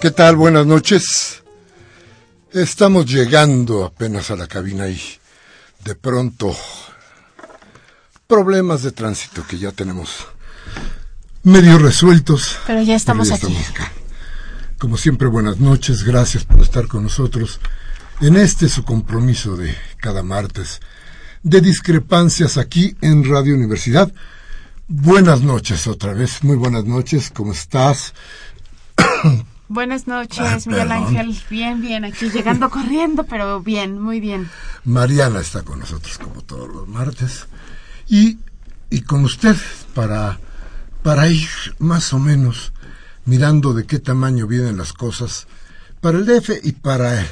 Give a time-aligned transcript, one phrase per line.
[0.00, 0.36] ¿Qué tal?
[0.36, 1.42] Buenas noches.
[2.52, 5.00] Estamos llegando apenas a la cabina y
[5.84, 6.56] de pronto
[8.28, 10.28] problemas de tránsito que ya tenemos
[11.42, 12.58] medio resueltos.
[12.68, 13.56] Pero ya estamos, aquí.
[13.70, 13.90] acá.
[14.78, 16.04] Como siempre, buenas noches.
[16.04, 17.58] Gracias por estar con nosotros
[18.20, 20.80] en este su compromiso de cada martes
[21.42, 24.12] de discrepancias aquí en Radio Universidad.
[24.86, 26.44] Buenas noches otra vez.
[26.44, 27.32] Muy buenas noches.
[27.34, 28.14] ¿Cómo estás?
[29.68, 31.38] Buenas noches, Miguel Ángel.
[31.50, 34.48] Bien, bien, aquí llegando corriendo, pero bien, muy bien.
[34.84, 37.46] Mariana está con nosotros como todos los martes.
[38.08, 38.38] Y,
[38.88, 39.56] y con usted
[39.94, 40.40] para,
[41.02, 42.72] para ir más o menos
[43.26, 45.46] mirando de qué tamaño vienen las cosas
[46.00, 47.26] para el DF y para,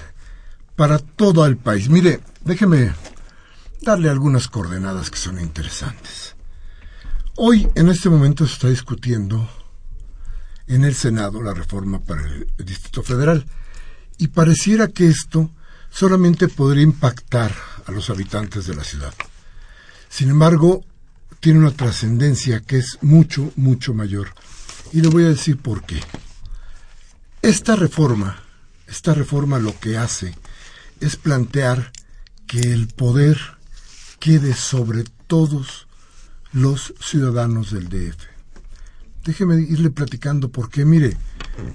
[0.77, 1.89] para todo el país.
[1.89, 2.93] Mire, déjeme
[3.81, 6.37] darle algunas coordenadas que son interesantes.
[7.37, 9.49] Hoy, en este momento, se está discutiendo
[10.69, 13.47] en el Senado la reforma para el Distrito Federal.
[14.19, 15.51] Y pareciera que esto
[15.91, 17.55] solamente podría impactar
[17.87, 19.15] a los habitantes de la ciudad.
[20.09, 20.85] Sin embargo,
[21.41, 24.35] tiene una trascendencia que es mucho, mucho mayor.
[24.93, 26.01] Y le voy a decir por qué.
[27.43, 28.43] Esta reforma,
[28.87, 30.35] esta reforma lo que hace
[31.01, 31.93] es plantear
[32.47, 33.39] que el poder
[34.19, 35.87] quede sobre todos
[36.53, 38.36] los ciudadanos del DF.
[39.26, 41.17] Déjeme irle platicando porque, mire,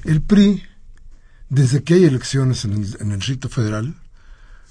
[0.06, 0.64] el PRI,
[1.50, 3.94] desde que hay elecciones en el, en el rito federal,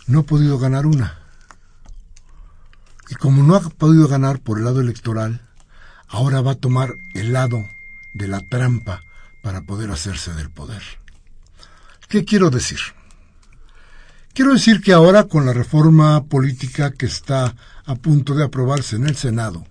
[0.06, 1.18] no ha podido ganar una.
[3.10, 5.46] Y como no ha podido ganar por el lado electoral,
[6.08, 7.68] ahora va a tomar el lado
[8.14, 9.02] de la trampa
[9.42, 10.82] para poder hacerse del poder.
[12.08, 12.78] ¿Qué quiero decir?
[14.32, 17.54] Quiero decir que ahora con la reforma política que está
[17.84, 19.66] a punto de aprobarse en el Senado,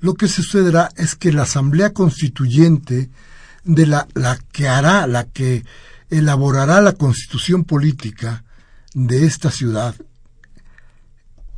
[0.00, 3.10] lo que sucederá es que la Asamblea Constituyente
[3.64, 5.64] de la, la que hará, la que
[6.08, 8.44] elaborará la constitución política
[8.94, 9.94] de esta ciudad,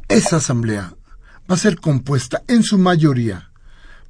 [0.08, 0.94] esa asamblea
[1.50, 3.50] va a ser compuesta en su mayoría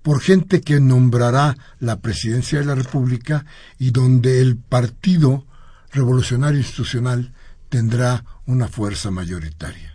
[0.03, 3.47] por gente que nombrará la presidencia de la República
[3.79, 5.47] y donde el Partido
[5.93, 7.33] Revolucionario Institucional
[7.69, 9.95] tendrá una fuerza mayoritaria.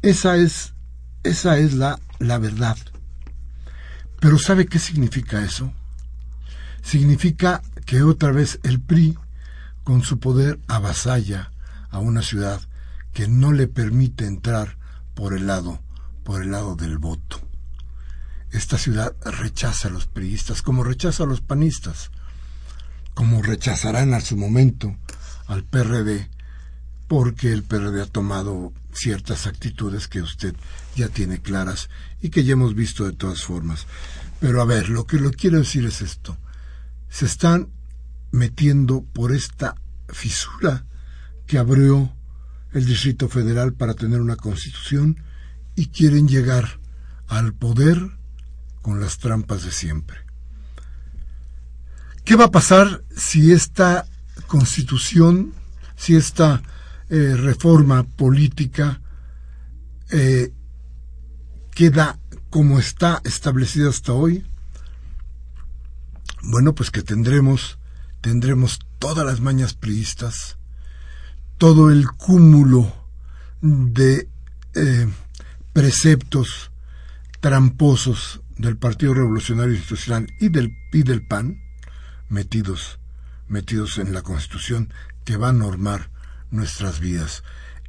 [0.00, 0.72] Esa es,
[1.22, 2.76] esa es la, la verdad.
[4.20, 5.72] Pero ¿sabe qué significa eso?
[6.82, 9.18] Significa que otra vez el PRI,
[9.84, 11.52] con su poder, avasalla
[11.90, 12.60] a una ciudad
[13.12, 14.76] que no le permite entrar
[15.14, 15.80] por el lado,
[16.24, 17.40] por el lado del voto.
[18.50, 22.10] Esta ciudad rechaza a los priistas como rechaza a los panistas,
[23.14, 24.96] como rechazarán a su momento
[25.46, 26.28] al PRD,
[27.08, 30.54] porque el PRD ha tomado ciertas actitudes que usted
[30.94, 31.90] ya tiene claras
[32.20, 33.86] y que ya hemos visto de todas formas.
[34.40, 36.36] Pero a ver, lo que lo quiero decir es esto.
[37.08, 37.68] Se están
[38.32, 39.76] metiendo por esta
[40.08, 40.84] fisura
[41.46, 42.12] que abrió
[42.72, 45.22] el Distrito Federal para tener una constitución
[45.74, 46.80] y quieren llegar
[47.28, 48.10] al poder
[48.82, 50.18] con las trampas de siempre.
[52.24, 54.06] ¿Qué va a pasar si esta
[54.46, 55.52] constitución,
[55.96, 56.62] si esta
[57.08, 59.00] eh, reforma política
[60.10, 60.52] eh,
[61.72, 62.18] queda
[62.50, 64.44] como está establecida hasta hoy?
[66.42, 67.78] Bueno, pues que tendremos,
[68.20, 70.56] tendremos todas las mañas priistas,
[71.58, 72.92] todo el cúmulo
[73.60, 74.28] de
[74.74, 75.08] eh,
[75.72, 76.70] preceptos
[77.40, 81.60] tramposos del Partido Revolucionario Institucional y del, y del PAN
[82.28, 82.98] metidos,
[83.48, 84.92] metidos en la Constitución
[85.24, 86.10] que va a normar
[86.56, 87.42] nuestras vidas.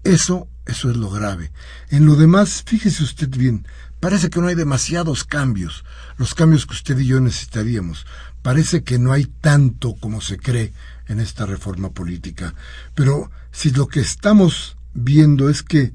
[0.04, 1.52] Eso, eso es lo grave.
[1.90, 3.68] En lo demás, fíjese usted bien,
[4.00, 5.84] parece que no hay demasiados cambios,
[6.18, 8.06] los cambios que usted y yo necesitaríamos.
[8.42, 10.74] Parece que no hay tanto como se cree
[11.08, 12.54] en esta reforma política.
[12.96, 15.94] Pero si lo que estamos viendo es que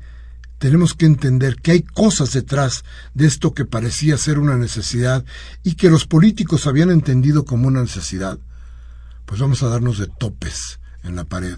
[0.59, 2.85] tenemos que entender que hay cosas detrás
[3.15, 5.25] de esto que parecía ser una necesidad
[5.65, 8.39] y que los políticos habían entendido como una necesidad,
[9.27, 11.57] pues vamos a darnos de topes en la pared,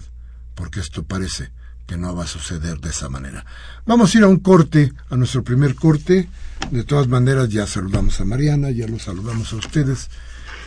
[0.55, 1.51] porque esto parece
[1.85, 3.45] que no va a suceder de esa manera.
[3.85, 6.27] Vamos a ir a un corte, a nuestro primer corte.
[6.71, 10.09] De todas maneras, ya saludamos a Mariana, ya los saludamos a ustedes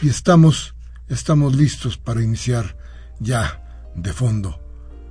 [0.00, 0.76] y estamos,
[1.08, 2.76] estamos listos para iniciar
[3.18, 4.60] ya de fondo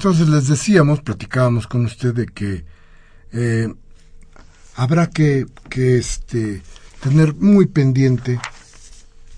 [0.06, 2.64] Entonces les decíamos, platicábamos con usted de que
[3.32, 3.74] eh,
[4.76, 6.62] habrá que, que este,
[7.02, 8.40] tener muy pendiente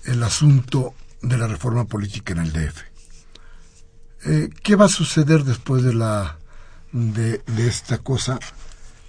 [0.04, 2.82] el asunto de la reforma política en el DF.
[4.26, 6.36] Eh, ¿Qué va a suceder después de la
[6.92, 8.38] de, de, esta cosa?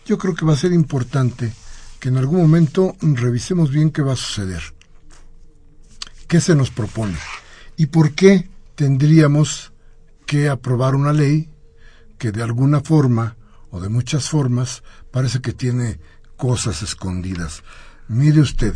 [0.05, 1.51] Yo creo que va a ser importante
[1.99, 4.63] que en algún momento revisemos bien qué va a suceder,
[6.25, 7.17] qué se nos propone
[7.75, 9.73] y por qué tendríamos
[10.29, 11.49] que aprobar una ley
[12.19, 13.35] que de alguna forma
[13.71, 15.99] o de muchas formas parece que tiene
[16.37, 17.63] cosas escondidas.
[18.07, 18.75] Mire usted,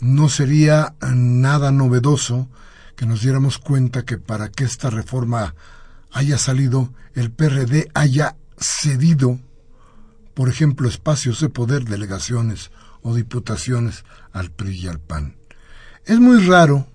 [0.00, 2.48] no sería nada novedoso
[2.96, 5.54] que nos diéramos cuenta que para que esta reforma
[6.10, 9.38] haya salido, el PRD haya cedido,
[10.34, 15.36] por ejemplo, espacios de poder, delegaciones o diputaciones al PRI y al PAN.
[16.04, 16.88] Es muy raro,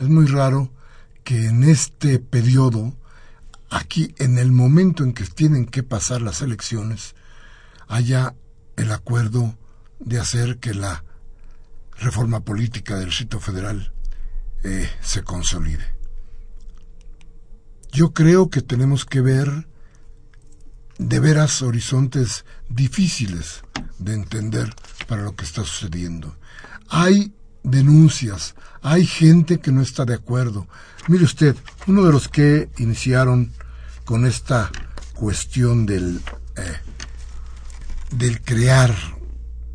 [0.00, 0.72] es muy raro
[1.26, 2.96] que en este periodo,
[3.68, 7.16] aquí en el momento en que tienen que pasar las elecciones,
[7.88, 8.36] haya
[8.76, 9.58] el acuerdo
[9.98, 11.02] de hacer que la
[11.98, 13.92] reforma política del sitio federal
[14.62, 15.96] eh, se consolide.
[17.90, 19.66] Yo creo que tenemos que ver
[20.96, 23.62] de veras horizontes difíciles
[23.98, 24.72] de entender
[25.08, 26.36] para lo que está sucediendo.
[26.88, 27.34] Hay
[27.66, 30.68] denuncias, hay gente que no está de acuerdo.
[31.08, 31.56] Mire usted,
[31.86, 33.52] uno de los que iniciaron
[34.04, 34.70] con esta
[35.14, 36.20] cuestión del,
[36.56, 36.76] eh,
[38.12, 38.94] del crear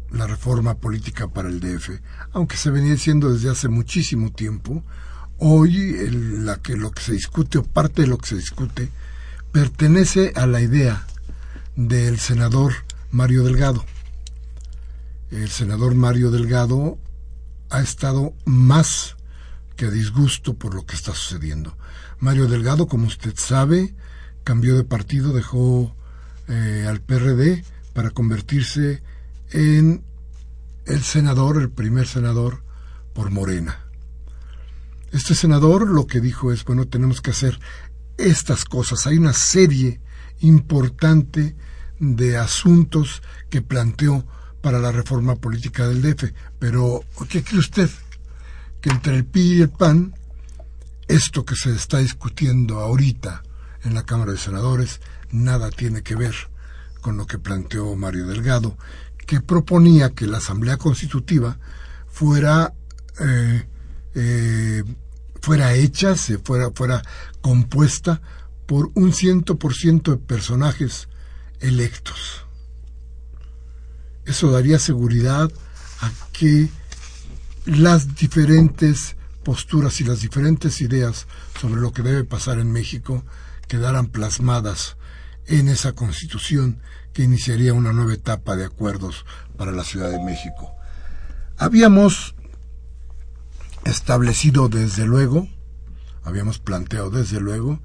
[0.10, 2.00] la reforma política para el DF,
[2.32, 4.84] aunque se venía diciendo desde hace muchísimo tiempo,
[5.38, 8.90] hoy la que, lo que se discute o parte de lo que se discute
[9.52, 11.06] pertenece a la idea
[11.76, 12.74] del senador
[13.12, 13.86] Mario Delgado.
[15.30, 16.98] El senador Mario Delgado
[17.72, 19.16] ha estado más
[19.76, 21.76] que disgusto por lo que está sucediendo.
[22.20, 23.96] Mario Delgado, como usted sabe,
[24.44, 25.96] cambió de partido, dejó
[26.48, 27.64] eh, al PRD
[27.94, 29.02] para convertirse
[29.52, 30.04] en
[30.86, 32.64] el senador, el primer senador
[33.14, 33.86] por Morena.
[35.12, 37.60] Este senador lo que dijo es, bueno, tenemos que hacer
[38.18, 39.08] estas cosas.
[39.08, 40.00] Hay una serie
[40.40, 41.56] importante
[42.00, 44.26] de asuntos que planteó
[44.62, 46.32] para la reforma política del DF.
[46.60, 47.90] Pero, ¿qué cree usted?
[48.80, 50.14] Que entre el PI y el PAN,
[51.08, 53.44] esto que se está discutiendo ahorita
[53.84, 55.02] en la Cámara de Senadores,
[55.32, 56.36] nada tiene que ver
[57.02, 58.78] con lo que planteó Mario Delgado,
[59.26, 61.58] que proponía que la Asamblea Constitutiva
[62.08, 62.74] fuera
[63.20, 63.66] eh,
[64.14, 64.84] eh,
[65.42, 67.02] fuera hecha, se fuera, fuera
[67.42, 68.22] compuesta
[68.66, 71.08] por un ciento por ciento de personajes
[71.60, 72.41] electos.
[74.26, 75.52] Eso daría seguridad
[76.02, 76.70] a que
[77.66, 81.28] las diferentes posturas y las diferentes ideas
[81.60, 83.24] sobre lo que debe pasar en México
[83.68, 84.98] quedaran plasmadas
[85.48, 86.82] en esa constitución
[87.14, 89.26] que iniciaría una nueva etapa de acuerdos
[89.58, 90.74] para la Ciudad de México.
[91.58, 92.36] Habíamos
[93.86, 95.48] establecido desde luego,
[96.24, 97.82] habíamos planteado desde luego,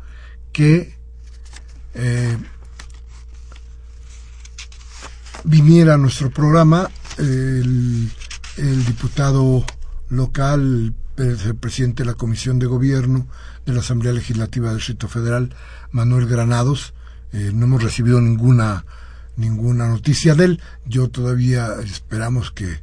[0.53, 0.97] que
[1.95, 2.37] eh,
[5.47, 8.11] viniera a nuestro programa el,
[8.57, 9.65] el diputado
[10.09, 13.29] local, el presidente de la Comisión de Gobierno
[13.65, 15.55] de la Asamblea Legislativa del Distrito Federal,
[15.93, 16.95] Manuel Granados.
[17.33, 18.85] Eh, no hemos recibido ninguna
[19.37, 20.63] ninguna noticia de él.
[20.85, 22.81] Yo todavía esperamos que,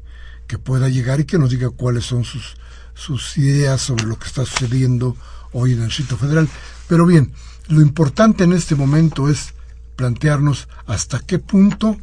[0.48, 2.56] que pueda llegar y que nos diga cuáles son sus,
[2.94, 5.18] sus ideas sobre lo que está sucediendo
[5.52, 6.48] hoy en el Distrito Federal.
[6.88, 7.34] Pero bien,
[7.68, 9.54] lo importante en este momento es
[9.96, 11.98] plantearnos hasta qué punto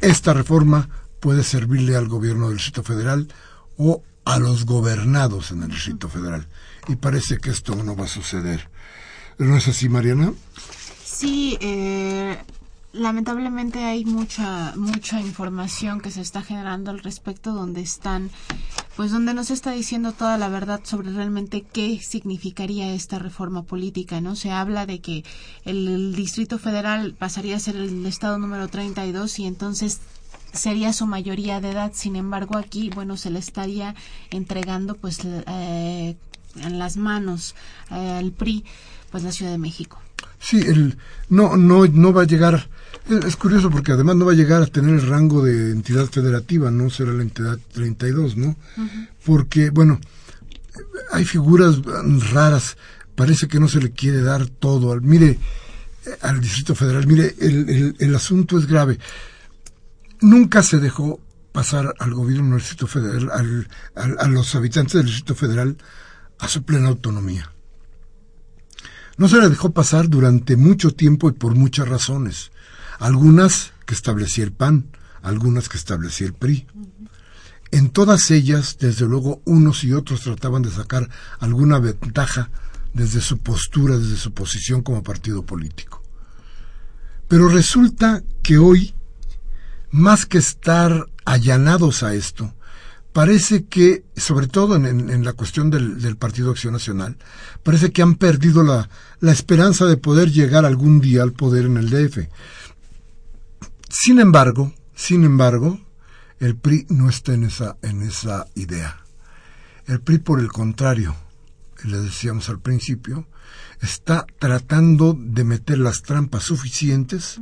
[0.00, 0.88] esta reforma
[1.20, 3.28] puede servirle al gobierno del Distrito Federal
[3.78, 6.46] o a los gobernados en el Distrito Federal.
[6.88, 8.68] Y parece que esto no va a suceder.
[9.38, 10.32] ¿No es así, Mariana?
[11.04, 12.36] Sí, eh,
[12.92, 18.30] lamentablemente hay mucha mucha información que se está generando al respecto donde están
[18.96, 24.20] pues donde nos está diciendo toda la verdad sobre realmente qué significaría esta reforma política,
[24.20, 24.36] ¿no?
[24.36, 25.24] Se habla de que
[25.64, 30.00] el, Distrito Federal pasaría a ser el estado número 32 y entonces
[30.52, 31.92] sería su mayoría de edad.
[31.94, 33.96] Sin embargo, aquí, bueno, se le estaría
[34.30, 36.16] entregando pues eh,
[36.56, 37.56] en las manos
[37.90, 38.64] eh, al PRI
[39.10, 40.03] pues la Ciudad de México.
[40.44, 40.98] Sí, el,
[41.30, 42.68] no, no, no va a llegar
[43.08, 46.70] es, curioso porque además no va a llegar a tener el rango de entidad federativa,
[46.70, 48.56] no será la entidad 32, ¿no?
[49.24, 50.00] Porque, bueno,
[51.12, 51.80] hay figuras
[52.32, 52.76] raras,
[53.14, 54.92] parece que no se le quiere dar todo.
[54.92, 55.38] Al, mire,
[56.22, 58.98] al Distrito Federal, mire, el, el, asunto es grave.
[60.22, 61.20] Nunca se dejó
[61.52, 65.76] pasar al gobierno del Distrito Federal, a los habitantes del Distrito Federal,
[66.38, 67.53] a su plena autonomía.
[69.16, 72.50] No se la dejó pasar durante mucho tiempo y por muchas razones.
[72.98, 74.86] Algunas que establecía el PAN,
[75.22, 76.66] algunas que establecía el PRI.
[77.70, 82.50] En todas ellas, desde luego, unos y otros trataban de sacar alguna ventaja
[82.92, 86.02] desde su postura, desde su posición como partido político.
[87.28, 88.94] Pero resulta que hoy,
[89.90, 92.54] más que estar allanados a esto,
[93.14, 97.16] parece que, sobre todo en, la cuestión del, Partido Acción Nacional,
[97.62, 98.90] parece que han perdido la,
[99.20, 102.28] la esperanza de poder llegar algún día al poder en el DF.
[103.88, 105.80] Sin embargo, sin embargo,
[106.40, 109.04] el PRI no está en esa, en esa idea.
[109.86, 111.14] El PRI, por el contrario,
[111.84, 113.28] le decíamos al principio,
[113.80, 117.40] está tratando de meter las trampas suficientes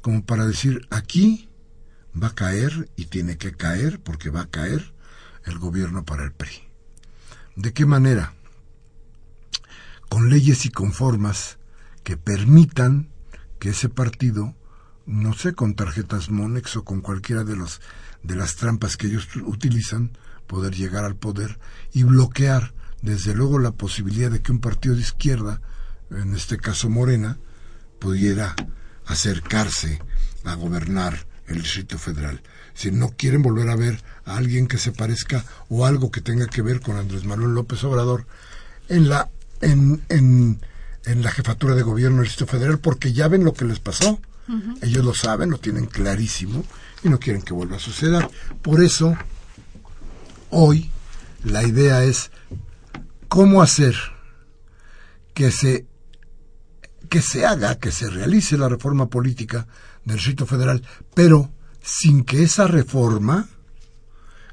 [0.00, 1.49] como para decir aquí
[2.20, 4.92] va a caer y tiene que caer porque va a caer
[5.44, 6.68] el gobierno para el PRI.
[7.56, 8.34] ¿De qué manera?
[10.08, 11.58] Con leyes y con formas
[12.04, 13.10] que permitan
[13.58, 14.54] que ese partido,
[15.06, 17.80] no sé, con tarjetas Monex o con cualquiera de los
[18.22, 20.12] de las trampas que ellos utilizan,
[20.46, 21.58] poder llegar al poder
[21.92, 25.62] y bloquear desde luego la posibilidad de que un partido de izquierda,
[26.10, 27.38] en este caso Morena,
[27.98, 28.54] pudiera
[29.06, 30.02] acercarse
[30.44, 32.40] a gobernar el Distrito Federal.
[32.74, 36.46] Si no quieren volver a ver a alguien que se parezca o algo que tenga
[36.46, 38.26] que ver con Andrés Manuel López Obrador
[38.88, 39.28] en la
[39.60, 40.60] en, en,
[41.04, 44.20] en la jefatura de gobierno del Distrito Federal, porque ya ven lo que les pasó.
[44.82, 46.64] Ellos lo saben, lo tienen clarísimo
[47.04, 48.28] y no quieren que vuelva a suceder.
[48.62, 49.16] Por eso,
[50.50, 50.90] hoy
[51.44, 52.32] la idea es
[53.28, 53.94] cómo hacer
[55.34, 55.86] que se
[57.08, 59.66] que se haga, que se realice la reforma política
[60.04, 60.82] del Distrito Federal,
[61.14, 61.50] pero
[61.82, 63.48] sin que esa reforma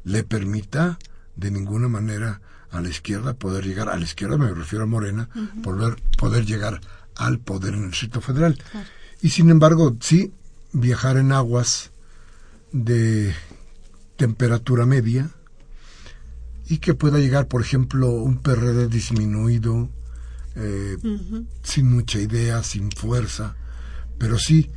[0.03, 0.97] le permita
[1.35, 5.29] de ninguna manera a la izquierda poder llegar, a la izquierda me refiero a Morena,
[5.63, 6.81] poder, poder llegar
[7.15, 8.61] al poder en el Distrito Federal.
[9.21, 10.31] Y sin embargo, sí,
[10.73, 11.91] viajar en aguas
[12.71, 13.33] de
[14.17, 15.31] temperatura media,
[16.69, 19.89] y que pueda llegar, por ejemplo, un PRD disminuido,
[20.55, 20.97] eh,
[21.63, 23.55] sin mucha idea, sin fuerza,
[24.17, 24.69] pero sí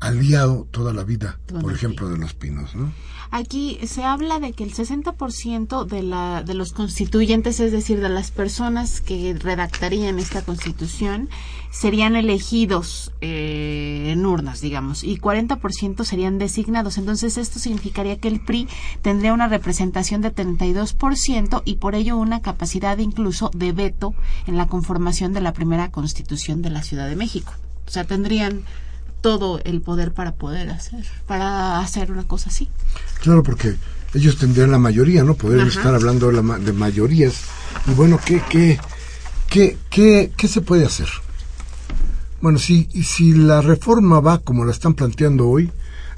[0.00, 2.92] aliado toda la vida, por ejemplo, de los pinos, ¿no?
[3.30, 8.08] Aquí se habla de que el 60% de, la, de los constituyentes, es decir, de
[8.08, 11.28] las personas que redactarían esta constitución,
[11.70, 16.98] serían elegidos eh, en urnas, digamos, y 40% serían designados.
[16.98, 18.68] Entonces, esto significaría que el PRI
[19.02, 24.14] tendría una representación de 32% y por ello una capacidad incluso de veto
[24.46, 27.52] en la conformación de la primera constitución de la Ciudad de México.
[27.86, 28.64] O sea, tendrían
[29.20, 32.68] todo el poder para poder hacer, para hacer una cosa así.
[33.20, 33.76] Claro, porque
[34.14, 35.34] ellos tendrían la mayoría, ¿no?
[35.34, 37.42] Poder estar hablando de, de, mayorías.
[37.86, 38.78] Y bueno, ¿qué, qué,
[39.48, 41.08] qué, qué, qué se puede hacer?
[42.40, 45.70] Bueno, si, si la reforma va como la están planteando hoy,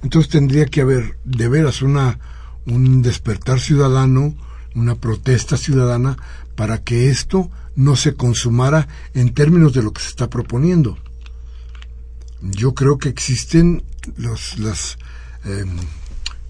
[0.03, 2.19] entonces tendría que haber de veras una,
[2.67, 4.35] un despertar ciudadano,
[4.75, 6.17] una protesta ciudadana
[6.55, 10.99] para que esto no se consumara en términos de lo que se está proponiendo
[12.41, 13.83] yo creo que existen
[14.17, 14.99] los, las,
[15.45, 15.65] eh,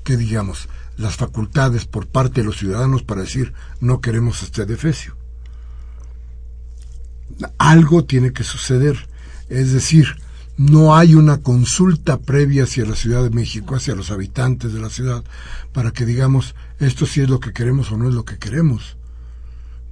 [0.05, 0.69] ¿qué digamos?
[0.97, 5.17] Las facultades por parte de los ciudadanos para decir no queremos este defecio.
[7.59, 9.09] Algo tiene que suceder.
[9.49, 10.17] Es decir,
[10.57, 14.91] no hay una consulta previa hacia la Ciudad de México, hacia los habitantes de la
[14.91, 15.23] ciudad,
[15.73, 18.97] para que digamos esto sí es lo que queremos o no es lo que queremos.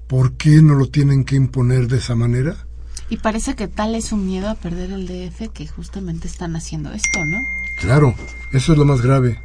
[0.09, 2.66] ¿Por qué no lo tienen que imponer de esa manera?
[3.09, 6.93] Y parece que tal es un miedo a perder el DF que justamente están haciendo
[6.93, 7.39] esto, ¿no?
[7.81, 8.15] Claro,
[8.53, 9.41] eso es lo más grave.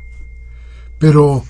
[1.00, 1.43] Pero,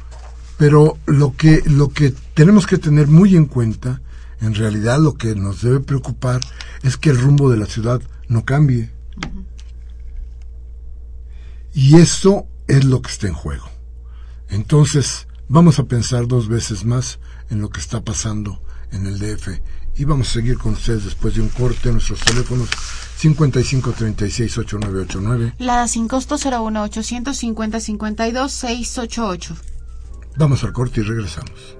[0.57, 4.01] pero lo que, lo que tenemos que tener muy en cuenta,
[4.41, 6.41] en realidad lo que nos debe preocupar
[6.83, 8.91] es que el rumbo de la ciudad no cambie.
[11.73, 13.69] Y eso es lo que está en juego.
[14.49, 17.19] Entonces, vamos a pensar dos veces más
[17.49, 19.61] en lo que está pasando en el DF
[19.97, 21.91] y vamos a seguir con ustedes después de un corte.
[21.91, 22.69] Nuestros teléfonos
[23.19, 25.53] 55368989.
[25.59, 29.55] La sin costo 01 850 52 688.
[30.37, 31.77] Vamos al corte y regresamos.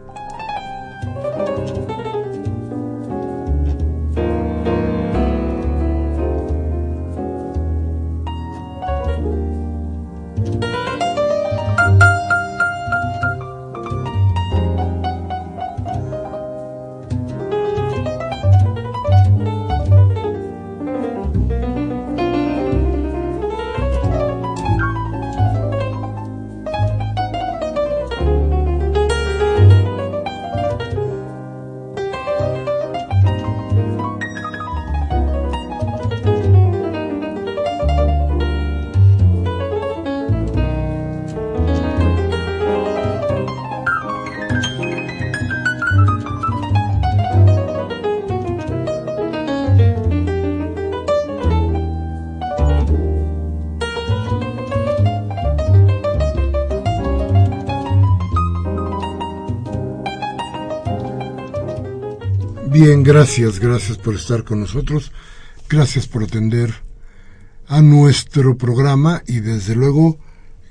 [62.83, 65.11] Bien, gracias, gracias por estar con nosotros.
[65.69, 66.73] Gracias por atender
[67.67, 70.17] a nuestro programa y desde luego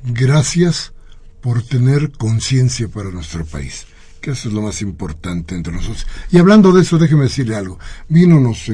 [0.02, 0.92] gracias
[1.40, 3.86] por tener conciencia para nuestro país,
[4.20, 6.04] que eso es lo más importante entre nosotros.
[6.32, 7.78] Y hablando de eso, déjeme decirle algo.
[8.08, 8.68] Vino, nos,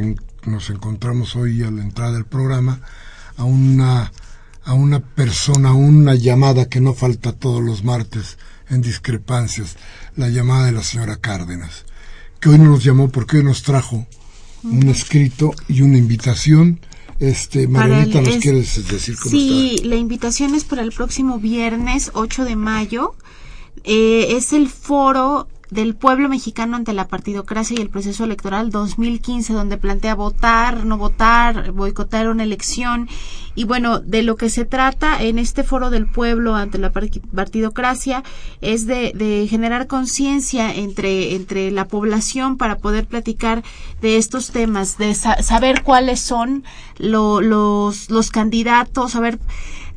[0.46, 2.80] nos encontramos hoy a la entrada del programa
[3.36, 4.12] a una,
[4.64, 8.38] a una persona, una llamada que no falta todos los martes
[8.70, 9.76] en discrepancias,
[10.16, 11.84] la llamada de la señora Cárdenas,
[12.40, 14.06] que hoy no nos llamó porque hoy nos trajo
[14.64, 16.80] un escrito y una invitación.
[17.18, 22.44] Este, Margarita, ¿nos quieres decir cómo sí, la invitación es para el próximo viernes 8
[22.44, 23.14] de mayo.
[23.84, 29.52] Eh, es el foro del pueblo mexicano ante la partidocracia y el proceso electoral 2015,
[29.52, 33.08] donde plantea votar, no votar, boicotar una elección.
[33.54, 38.22] Y bueno, de lo que se trata en este foro del pueblo ante la partidocracia
[38.60, 43.64] es de, de generar conciencia entre, entre la población para poder platicar
[44.02, 46.64] de estos temas, de saber cuáles son
[46.98, 49.38] los, los candidatos, saber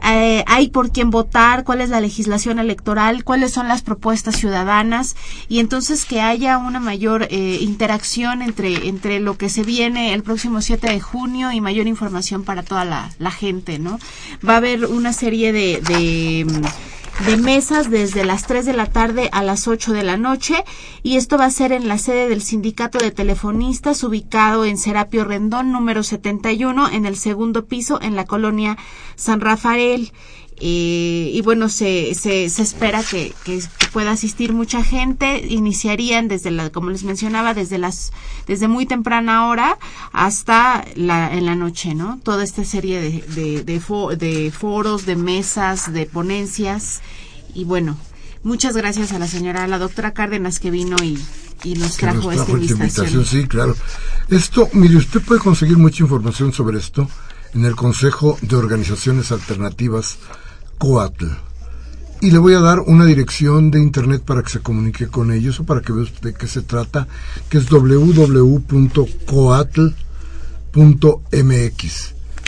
[0.04, 5.16] eh, hay por quién votar, cuál es la legislación electoral, cuáles son las propuestas ciudadanas
[5.48, 10.24] y entonces que haya una mayor eh, interacción entre, entre lo que se viene el
[10.24, 14.00] próximo 7 de junio y mayor información para toda la, la gente, ¿no?
[14.48, 16.46] Va a haber una serie de, de
[17.26, 20.64] de mesas desde las 3 de la tarde a las 8 de la noche
[21.04, 25.26] y esto va a ser en la sede del Sindicato de Telefonistas ubicado en Serapio
[25.26, 28.78] Rendón número 71 en el segundo piso en la colonia
[29.16, 30.14] San Rafael.
[30.62, 35.46] Eh, y bueno, se, se, se espera que, que, pueda asistir mucha gente.
[35.48, 38.12] Iniciarían desde la, como les mencionaba, desde las,
[38.46, 39.78] desde muy temprana hora
[40.12, 42.20] hasta la, en la noche, ¿no?
[42.24, 47.02] Toda esta serie de, de, de, de foros, de mesas, de ponencias.
[47.54, 47.98] Y bueno,
[48.44, 51.18] muchas gracias a la señora, a la doctora Cárdenas que vino y,
[51.64, 53.26] y nos trajo, esta, invitación.
[53.26, 53.76] Sí, claro.
[54.30, 57.08] Esto, mire, usted puede conseguir mucha información sobre esto
[57.54, 60.18] en el Consejo de Organizaciones Alternativas
[60.80, 61.28] Coatl.
[62.22, 65.60] Y le voy a dar una dirección de internet para que se comunique con ellos
[65.60, 67.08] o para que vea usted de qué se trata,
[67.50, 68.16] que es www.coatl.mx.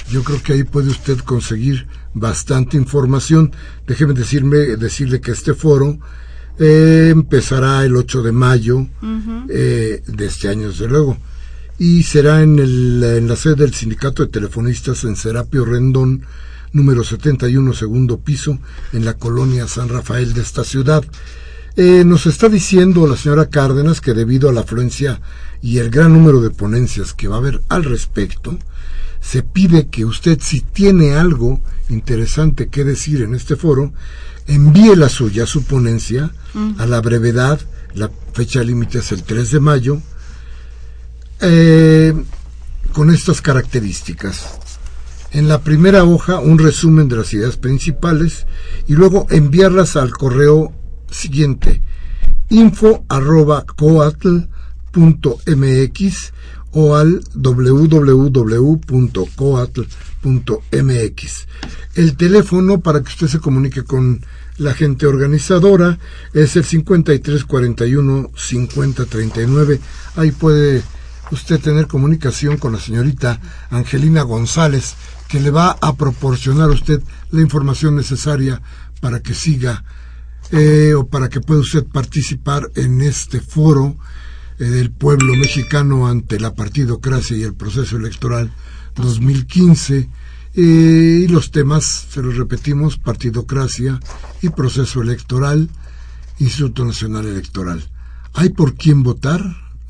[0.10, 3.54] Yo creo que ahí puede usted conseguir bastante información.
[3.88, 6.00] Déjeme decirme, decirle que este foro
[6.60, 8.88] eh, empezará el 8 de mayo
[9.50, 11.17] eh, de este año, desde luego,
[11.78, 16.26] y será en, el, en la sede del Sindicato de Telefonistas en Serapio Rendón,
[16.73, 18.60] número 71, segundo piso,
[18.93, 21.03] en la colonia San Rafael de esta ciudad.
[21.75, 25.21] Eh, nos está diciendo la señora Cárdenas que debido a la afluencia
[25.62, 28.57] y el gran número de ponencias que va a haber al respecto,
[29.21, 33.93] se pide que usted, si tiene algo interesante que decir en este foro,
[34.47, 36.31] envíe la suya, su ponencia,
[36.77, 37.62] a la brevedad,
[37.93, 40.01] la fecha límite es el 3 de mayo,
[41.39, 42.13] eh,
[42.91, 44.61] con estas características
[45.32, 48.46] en la primera hoja un resumen de las ideas principales
[48.88, 50.74] y luego enviarlas al correo
[51.10, 51.82] siguiente
[52.50, 53.65] info arroba
[54.94, 56.34] mx
[56.74, 57.88] o al www.coatl.mx.
[61.96, 64.26] El teléfono para que usted se comunique con
[64.58, 66.00] la gente organizadora
[66.34, 69.82] es el 5341 5039.
[70.15, 70.84] Ahí puede
[71.32, 73.39] usted tener comunicación con la señorita
[73.70, 74.96] Angelina González,
[75.28, 78.62] que le va a proporcionar a usted la información necesaria
[79.00, 79.84] para que siga
[80.52, 83.96] eh, o para que pueda usted participar en este foro
[84.60, 88.54] eh, del pueblo mexicano ante la partidocracia y el proceso electoral
[88.96, 90.10] 2015
[90.54, 94.00] eh, y los temas, se los repetimos, partidocracia
[94.41, 95.70] y proceso electoral,
[96.39, 97.89] Instituto Nacional Electoral.
[98.34, 99.41] ¿Hay por quién votar?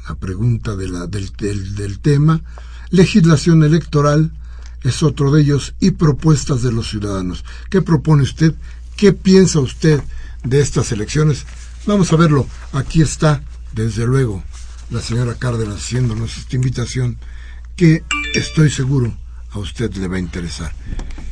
[0.08, 2.42] La pregunta de la, del, del, del tema.
[2.90, 4.32] Legislación electoral,
[4.84, 7.46] es otro de ellos, y propuestas de los ciudadanos.
[7.70, 8.54] ¿Qué propone usted?
[8.98, 10.02] ¿Qué piensa usted
[10.44, 11.46] de estas elecciones?
[11.86, 12.48] Vamos a verlo.
[12.74, 14.44] Aquí está, desde luego,
[14.90, 17.18] la señora Cárdenas haciéndonos esta invitación
[17.76, 19.16] que estoy seguro
[19.52, 20.74] a usted le va a interesar.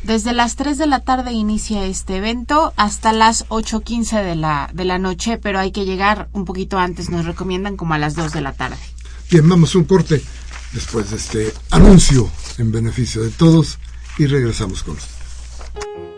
[0.04, 4.86] Desde las 3 de la tarde inicia este evento hasta las 8.15 de la, de
[4.86, 8.32] la noche, pero hay que llegar un poquito antes, nos recomiendan como a las 2
[8.32, 8.78] de la tarde.
[9.30, 10.22] Bien, vamos a un corte
[10.74, 13.78] después de este anuncio en beneficio de todos
[14.18, 16.09] y regresamos con usted.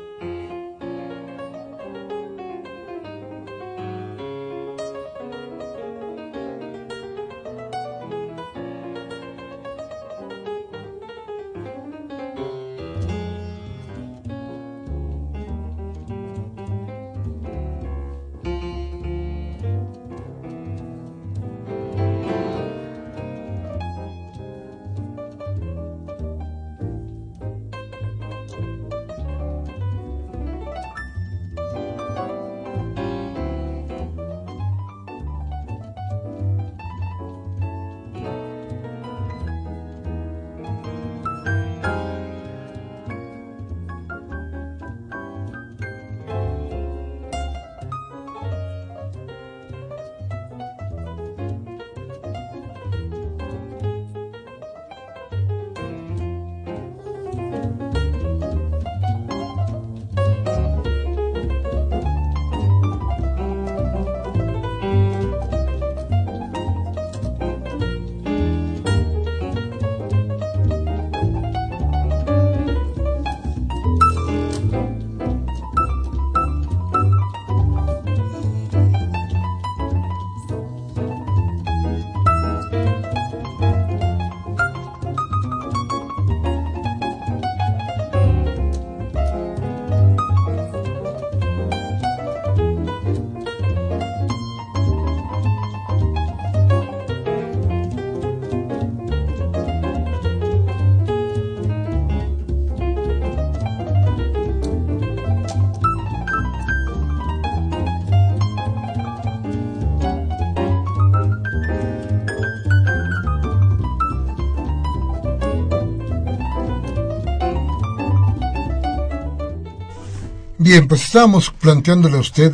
[120.71, 122.53] Bien, pues estábamos planteándole a usted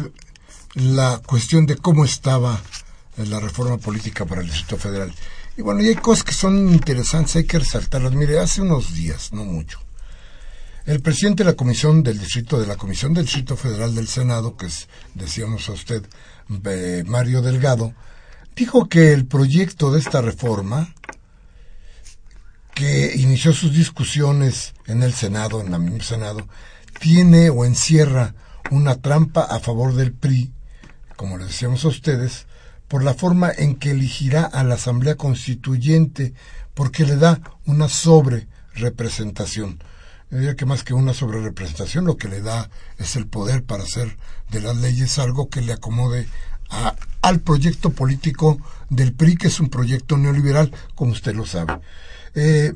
[0.74, 2.60] la cuestión de cómo estaba
[3.16, 5.14] la reforma política para el Distrito Federal.
[5.56, 8.14] Y bueno, y hay cosas que son interesantes, hay que resaltarlas.
[8.14, 9.80] Mire, hace unos días, no mucho,
[10.88, 14.58] el presidente de la Comisión del Distrito, de la Comisión del Distrito Federal del Senado,
[14.58, 16.04] que es, decíamos a usted,
[16.66, 17.94] eh, Mario Delgado,
[18.56, 20.92] dijo que el proyecto de esta reforma,
[22.74, 26.48] que inició sus discusiones en el Senado, en el mismo Senado,
[27.00, 28.36] tiene o encierra
[28.72, 30.52] una trampa a favor del PRI,
[31.16, 32.48] como les decíamos a ustedes,
[32.88, 36.34] por la forma en que elegirá a la Asamblea Constituyente,
[36.74, 39.80] porque le da una sobre representación.
[40.30, 43.64] Yo diría que más que una sobre representación, lo que le da es el poder
[43.64, 44.18] para hacer
[44.52, 46.28] de las leyes algo que le acomode
[46.70, 51.80] a, al proyecto político del PRI, que es un proyecto neoliberal, como usted lo sabe.
[52.36, 52.74] Eh,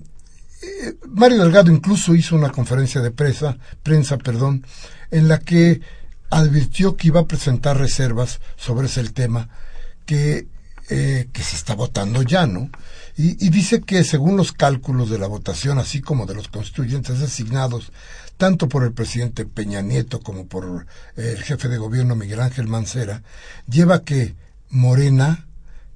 [0.62, 4.66] eh, Mario Delgado incluso hizo una conferencia de prensa, prensa perdón,
[5.10, 5.82] en la que
[6.30, 9.50] advirtió que iba a presentar reservas sobre ese tema
[10.06, 10.48] que,
[10.90, 12.70] eh, que se está votando ya, ¿no?
[13.18, 17.20] Y, y, dice que según los cálculos de la votación, así como de los constituyentes
[17.20, 17.92] designados,
[18.38, 23.22] tanto por el presidente Peña Nieto como por el jefe de gobierno Miguel Ángel Mancera,
[23.68, 24.36] lleva que
[24.70, 25.46] Morena,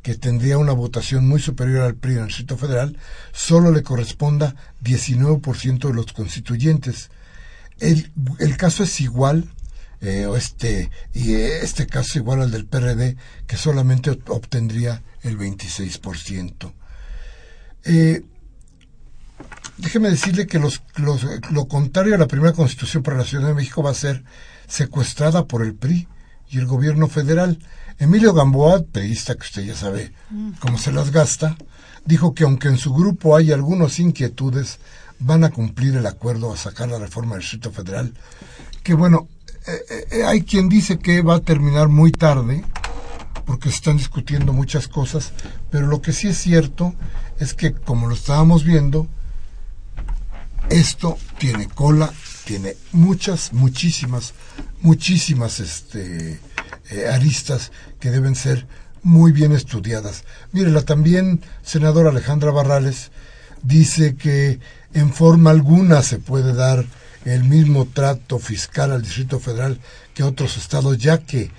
[0.05, 2.95] que tendría una votación muy superior al PRI en el Distrito Federal,
[3.31, 7.09] solo le corresponda 19% de los constituyentes.
[7.79, 9.49] El, el caso es igual,
[10.01, 16.71] eh, este, y este caso igual al del PRD, que solamente obtendría el 26%.
[17.85, 18.21] Eh,
[19.77, 20.83] déjeme decirle que los,
[21.49, 24.23] lo contrario a la primera constitución para la Ciudad de México va a ser
[24.67, 26.07] secuestrada por el PRI
[26.49, 27.59] y el gobierno federal.
[27.97, 30.11] Emilio Gamboa, periodista que usted ya sabe
[30.59, 31.55] cómo se las gasta,
[32.05, 34.79] dijo que aunque en su grupo hay algunas inquietudes,
[35.19, 38.13] van a cumplir el acuerdo a sacar la reforma del Distrito Federal,
[38.83, 39.29] que bueno,
[39.67, 42.63] eh, eh, hay quien dice que va a terminar muy tarde,
[43.45, 45.31] porque se están discutiendo muchas cosas,
[45.71, 46.93] pero lo que sí es cierto
[47.39, 49.07] es que, como lo estábamos viendo,
[50.69, 52.11] esto tiene cola,
[52.45, 54.33] tiene muchas, muchísimas,
[54.81, 56.39] muchísimas este,
[56.89, 58.67] eh, aristas que deben ser
[59.03, 60.23] muy bien estudiadas.
[60.51, 63.11] Mire, la también senadora Alejandra Barrales
[63.61, 64.59] dice que
[64.93, 66.85] en forma alguna se puede dar
[67.25, 69.79] el mismo trato fiscal al Distrito Federal
[70.13, 71.51] que a otros estados, ya que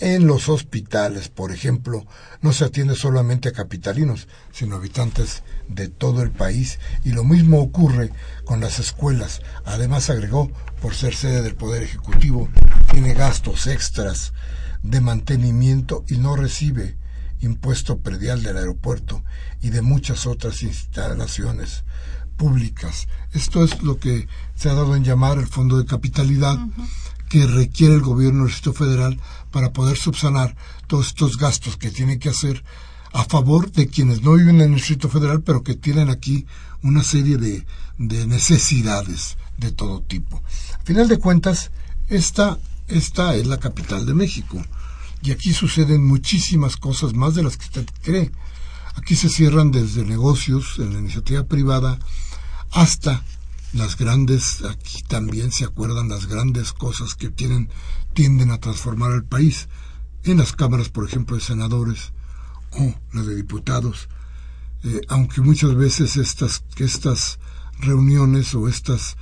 [0.00, 2.04] en los hospitales, por ejemplo,
[2.40, 7.24] no se atiende solamente a capitalinos, sino a habitantes de todo el país, y lo
[7.24, 8.10] mismo ocurre
[8.44, 9.40] con las escuelas.
[9.64, 12.48] Además, agregó, por ser sede del Poder Ejecutivo,
[12.90, 14.32] tiene gastos extras
[14.82, 16.96] de mantenimiento y no recibe
[17.40, 19.22] impuesto predial del aeropuerto
[19.60, 21.84] y de muchas otras instalaciones
[22.36, 23.08] públicas.
[23.32, 26.58] Esto es lo que se ha dado en llamar el Fondo de Capitalidad
[27.28, 29.20] que requiere el gobierno del Distrito Federal
[29.50, 32.64] para poder subsanar todos estos gastos que tiene que hacer
[33.12, 36.46] a favor de quienes no viven en el Distrito Federal, pero que tienen aquí
[36.82, 37.66] una serie de,
[37.98, 40.42] de necesidades de todo tipo.
[40.80, 41.70] A final de cuentas,
[42.08, 42.58] esta
[42.92, 44.62] esta es la capital de México.
[45.22, 48.32] Y aquí suceden muchísimas cosas más de las que usted cree.
[48.96, 51.98] Aquí se cierran desde negocios en la iniciativa privada
[52.70, 53.24] hasta
[53.72, 57.70] las grandes, aquí también se acuerdan las grandes cosas que tienen,
[58.12, 59.68] tienden a transformar al país.
[60.24, 62.12] En las cámaras, por ejemplo, de senadores
[62.78, 64.08] o las de diputados.
[64.84, 67.38] Eh, aunque muchas veces estas, estas
[67.78, 69.16] reuniones o estas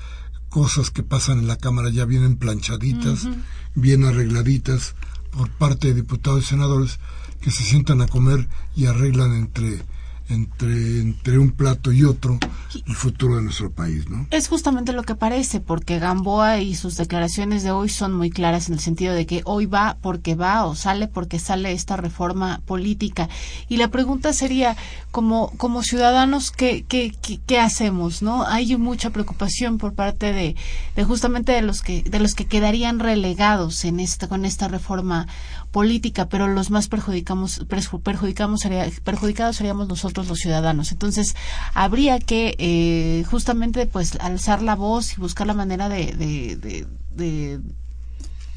[0.48, 3.28] cosas que pasan en la Cámara ya vienen planchaditas,
[3.74, 4.94] bien arregladitas
[5.30, 6.98] por parte de diputados y senadores
[7.40, 9.82] que se sientan a comer y arreglan entre
[10.30, 12.38] entre, entre un plato y otro
[12.86, 14.26] el futuro de nuestro país, ¿no?
[14.30, 18.68] Es justamente lo que parece, porque Gamboa y sus declaraciones de hoy son muy claras
[18.68, 22.60] en el sentido de que hoy va porque va o sale porque sale esta reforma
[22.64, 23.28] política.
[23.68, 24.76] Y la pregunta sería,
[25.10, 27.12] como, como ciudadanos, ¿qué, qué,
[27.46, 28.46] qué, hacemos, no?
[28.46, 30.56] Hay mucha preocupación por parte de,
[30.96, 35.26] de justamente de los que, de los que quedarían relegados en esta, con esta reforma
[35.70, 37.64] política, pero los más perjudicamos,
[38.02, 38.62] perjudicamos
[39.04, 40.92] perjudicados seríamos nosotros los ciudadanos.
[40.92, 41.36] Entonces,
[41.74, 47.60] habría que eh, justamente pues alzar la voz y buscar la manera de, de, de,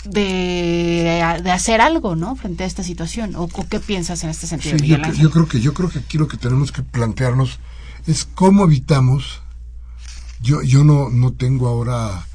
[0.05, 2.35] de hacer algo, ¿no?
[2.35, 3.35] Frente a esta situación.
[3.35, 4.77] ¿O, qué piensas en este sentido?
[4.77, 7.59] yo, yo, creo que yo creo que aquí lo que tenemos que plantearnos
[8.07, 9.41] es cómo evitamos.
[10.41, 12.25] Yo yo no no tengo ahora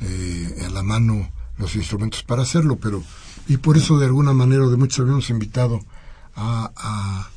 [0.00, 3.02] eh, a la mano los instrumentos para hacerlo, pero
[3.48, 5.80] y por eso de alguna manera de muchos habíamos invitado
[6.36, 7.30] a, a,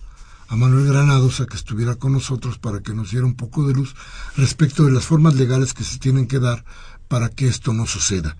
[0.49, 3.73] a, Manuel Granados a que estuviera con nosotros para que nos diera un poco de
[3.73, 3.95] luz
[4.35, 6.63] respecto de las formas legales que se tienen que dar
[7.07, 8.37] para que esto no suceda.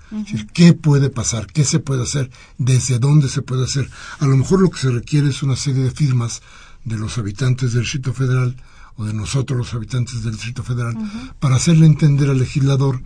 [0.54, 1.48] ¿Qué puede pasar?
[1.48, 2.32] ¿Qué se puede hacer?
[2.58, 3.90] ¿Desde dónde se puede hacer?
[4.20, 6.42] A lo mejor lo que se requiere es una serie de firmas
[6.86, 8.56] de los habitantes del Distrito Federal
[8.96, 10.96] o de nosotros los habitantes del Distrito Federal
[11.40, 13.02] para hacerle entender al legislador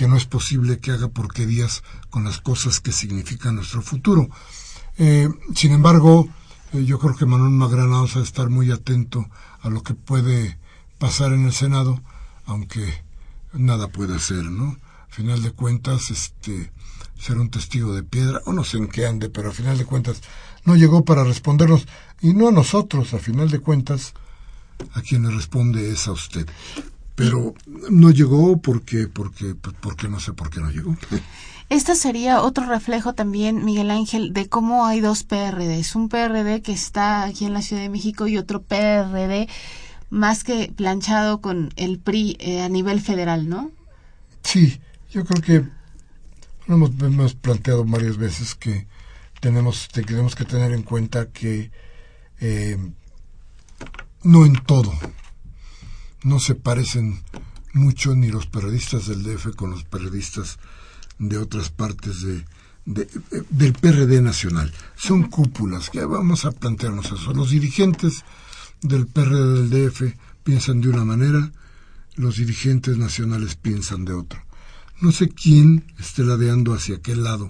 [0.00, 4.30] que no es posible que haga porquerías con las cosas que significan nuestro futuro.
[4.96, 6.26] Eh, sin embargo,
[6.72, 9.28] eh, yo creo que Manuel Magranados va a estar muy atento
[9.60, 10.58] a lo que puede
[10.96, 12.00] pasar en el Senado,
[12.46, 13.04] aunque
[13.52, 14.78] nada puede hacer, ¿no?
[15.10, 16.72] A final de cuentas, este,
[17.18, 19.84] ser un testigo de piedra, o no sé en qué ande, pero a final de
[19.84, 20.22] cuentas
[20.64, 21.86] no llegó para respondernos,
[22.22, 24.14] y no a nosotros, a final de cuentas,
[24.94, 26.48] a quien le responde es a usted.
[27.24, 27.54] Pero
[27.90, 30.96] no llegó porque, porque, porque no sé por qué no llegó.
[31.68, 35.94] Este sería otro reflejo también, Miguel Ángel, de cómo hay dos PRDs.
[35.94, 39.48] Un PRD que está aquí en la Ciudad de México y otro PRD
[40.10, 43.70] más que planchado con el PRI eh, a nivel federal, ¿no?
[44.42, 44.80] Sí,
[45.10, 45.64] yo creo que
[46.66, 48.88] hemos, hemos planteado varias veces que
[49.40, 51.70] tenemos, tenemos que tener en cuenta que
[52.40, 52.76] eh,
[54.22, 54.92] no en todo,
[56.22, 57.20] no se parecen
[57.72, 60.58] mucho ni los periodistas del DF con los periodistas
[61.18, 62.44] de otras partes de,
[62.84, 64.72] del PRD nacional.
[64.96, 67.32] Son cúpulas, que vamos a plantearnos eso.
[67.32, 68.24] Los dirigentes
[68.82, 71.52] del PRD del DF piensan de una manera,
[72.16, 74.44] los dirigentes nacionales piensan de otra.
[75.00, 77.48] No sé quién esté ladeando hacia aquel lado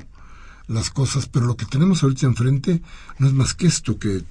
[0.68, 2.80] las cosas, pero lo que tenemos ahorita enfrente
[3.18, 4.22] no es más que esto que,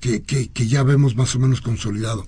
[0.00, 2.26] que, que, ya vemos más o menos consolidado.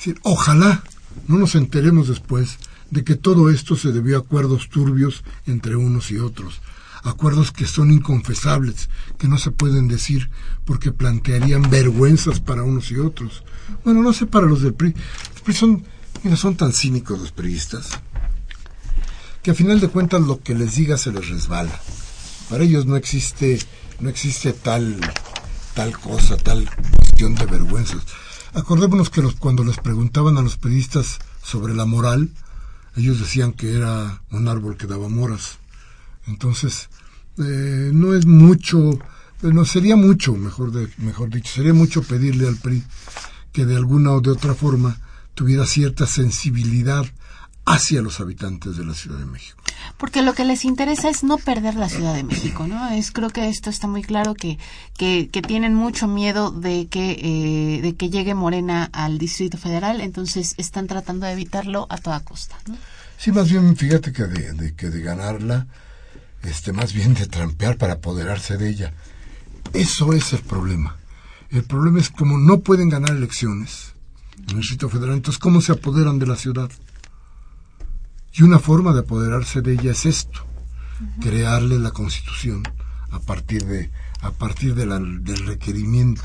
[0.00, 0.82] Decir, ojalá
[1.28, 2.56] no nos enteremos después
[2.90, 6.62] de que todo esto se debió a acuerdos turbios entre unos y otros,
[7.02, 8.88] acuerdos que son inconfesables,
[9.18, 10.30] que no se pueden decir
[10.64, 13.44] porque plantearían vergüenzas para unos y otros.
[13.84, 14.94] Bueno, no sé para los del PRI.
[15.34, 15.84] Los PRI son,
[16.34, 17.90] son tan cínicos los priistas
[19.42, 21.78] que a final de cuentas lo que les diga se les resbala.
[22.48, 23.58] Para ellos no existe,
[24.00, 24.98] no existe tal,
[25.74, 28.00] tal cosa, tal cuestión de vergüenzas.
[28.54, 32.30] Acordémonos que los, cuando les preguntaban a los periodistas sobre la moral,
[32.96, 35.58] ellos decían que era un árbol que daba moras.
[36.26, 36.88] Entonces,
[37.38, 38.98] eh, no es mucho,
[39.42, 42.82] no sería mucho, mejor, de, mejor dicho, sería mucho pedirle al PRI
[43.52, 45.00] que de alguna o de otra forma
[45.34, 47.06] tuviera cierta sensibilidad
[47.72, 49.62] hacia los habitantes de la Ciudad de México.
[49.96, 52.90] Porque lo que les interesa es no perder la Ciudad de México, ¿no?
[52.90, 54.58] Es creo que esto está muy claro que
[54.96, 60.54] que, tienen mucho miedo de que eh, de que llegue Morena al Distrito Federal, entonces
[60.58, 62.76] están tratando de evitarlo a toda costa, ¿no?
[63.16, 65.66] Sí, más bien fíjate que de, que de ganarla,
[66.42, 68.94] este, más bien de trampear para apoderarse de ella.
[69.74, 70.96] Eso es el problema.
[71.50, 73.92] El problema es como no pueden ganar elecciones
[74.38, 76.70] en el Distrito Federal, entonces ¿cómo se apoderan de la ciudad?
[78.32, 80.40] Y una forma de apoderarse de ella es esto,
[81.20, 82.62] crearle la constitución
[83.10, 83.90] a partir de
[84.22, 86.22] a partir de del requerimiento.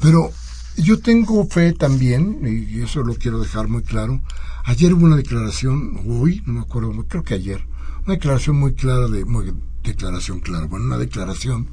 [0.00, 0.30] Pero
[0.76, 4.22] yo tengo fe también, y eso lo quiero dejar muy claro.
[4.64, 7.66] Ayer hubo una declaración, hoy, no me acuerdo, creo que ayer,
[8.04, 9.54] una declaración muy clara de, muy,
[9.84, 11.68] declaración clara, bueno, una declaración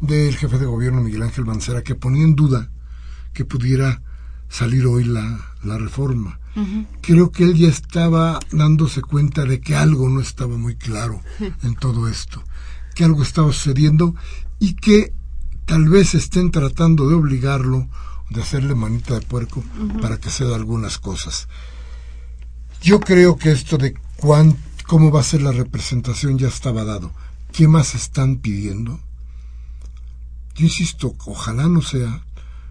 [0.00, 2.70] del jefe de gobierno Miguel Ángel Mancera que ponía en duda
[3.32, 4.02] que pudiera
[4.48, 6.38] salir hoy la, la reforma.
[7.02, 11.22] Creo que él ya estaba dándose cuenta de que algo no estaba muy claro
[11.62, 12.42] en todo esto,
[12.94, 14.14] que algo estaba sucediendo
[14.58, 15.12] y que
[15.66, 17.88] tal vez estén tratando de obligarlo,
[18.30, 19.62] de hacerle manita de puerco
[20.02, 21.48] para que ceda algunas cosas.
[22.82, 24.56] Yo creo que esto de cuán,
[24.86, 27.12] cómo va a ser la representación ya estaba dado.
[27.52, 29.00] ¿Qué más están pidiendo?
[30.54, 32.24] Yo insisto, ojalá no sea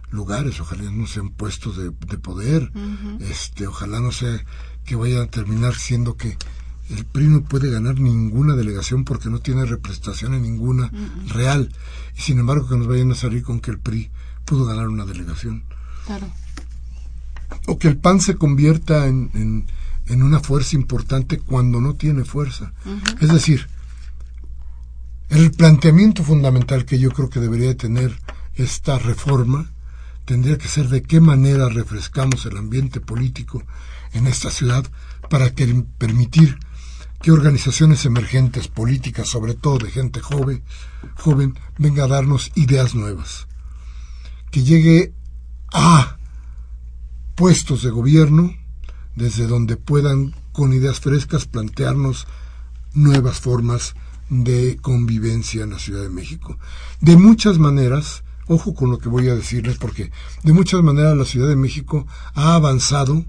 [0.10, 2.72] lugares, ojalá no sean puestos de, poder,
[3.20, 4.44] este, ojalá no sea
[4.86, 6.38] que vaya a terminar siendo que
[6.90, 10.90] el PRI no puede ganar ninguna delegación porque no tiene representación en ninguna
[11.28, 11.70] real.
[12.18, 14.10] Y sin embargo que nos vayan a salir con que el PRI
[14.46, 15.64] pudo ganar una delegación.
[16.06, 16.28] Claro.
[17.68, 19.68] O que el PAN se convierta en,
[20.08, 22.72] en, una fuerza importante cuando no tiene fuerza.
[23.20, 23.68] Es decir,
[25.30, 28.18] el planteamiento fundamental que yo creo que debería tener
[28.56, 29.70] esta reforma
[30.28, 33.64] tendría que ser de qué manera refrescamos el ambiente político
[34.12, 34.86] en esta ciudad
[35.30, 36.60] para que, permitir
[37.22, 40.64] que organizaciones emergentes políticas, sobre todo de gente joven,
[41.16, 43.48] joven, venga a darnos ideas nuevas,
[44.52, 45.14] que llegue
[45.72, 46.18] a
[47.36, 48.54] puestos de gobierno
[49.16, 52.28] desde donde puedan con ideas frescas plantearnos
[52.94, 53.96] nuevas formas
[54.30, 56.60] de convivencia en la Ciudad de México.
[57.00, 60.12] De muchas maneras, Ojo con lo que voy a decirles porque
[60.44, 63.26] de muchas maneras la Ciudad de México ha avanzado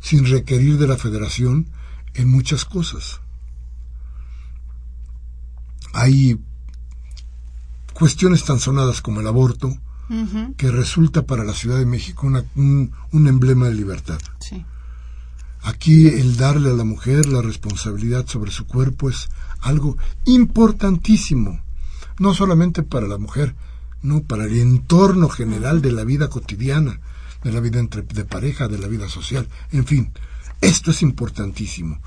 [0.00, 1.68] sin requerir de la Federación
[2.14, 3.20] en muchas cosas.
[5.96, 6.38] hay
[7.94, 9.76] cuestiones tan sonadas como el aborto,
[10.56, 14.20] que resulta para la Ciudad de México un, un, emblema de libertad.
[14.38, 14.64] Sí.
[15.62, 19.28] Aquí el darle a la mujer la responsabilidad sobre su cuerpo es
[19.60, 21.60] algo importantísimo,
[22.20, 23.56] no solamente para la mujer,
[24.02, 27.00] no para el entorno general de la vida cotidiana,
[27.42, 30.12] de la vida entre, de pareja, de la vida social, en fin,
[30.60, 32.00] esto es importantísimo.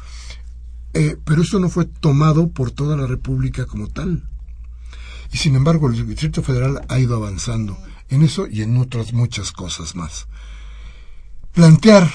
[0.94, 4.28] Eh, pero esto no fue tomado por toda la República como tal.
[5.32, 7.78] Y sin embargo, el Distrito Federal ha ido avanzando
[8.10, 10.28] en eso y en otras muchas cosas más.
[11.54, 12.12] Plantear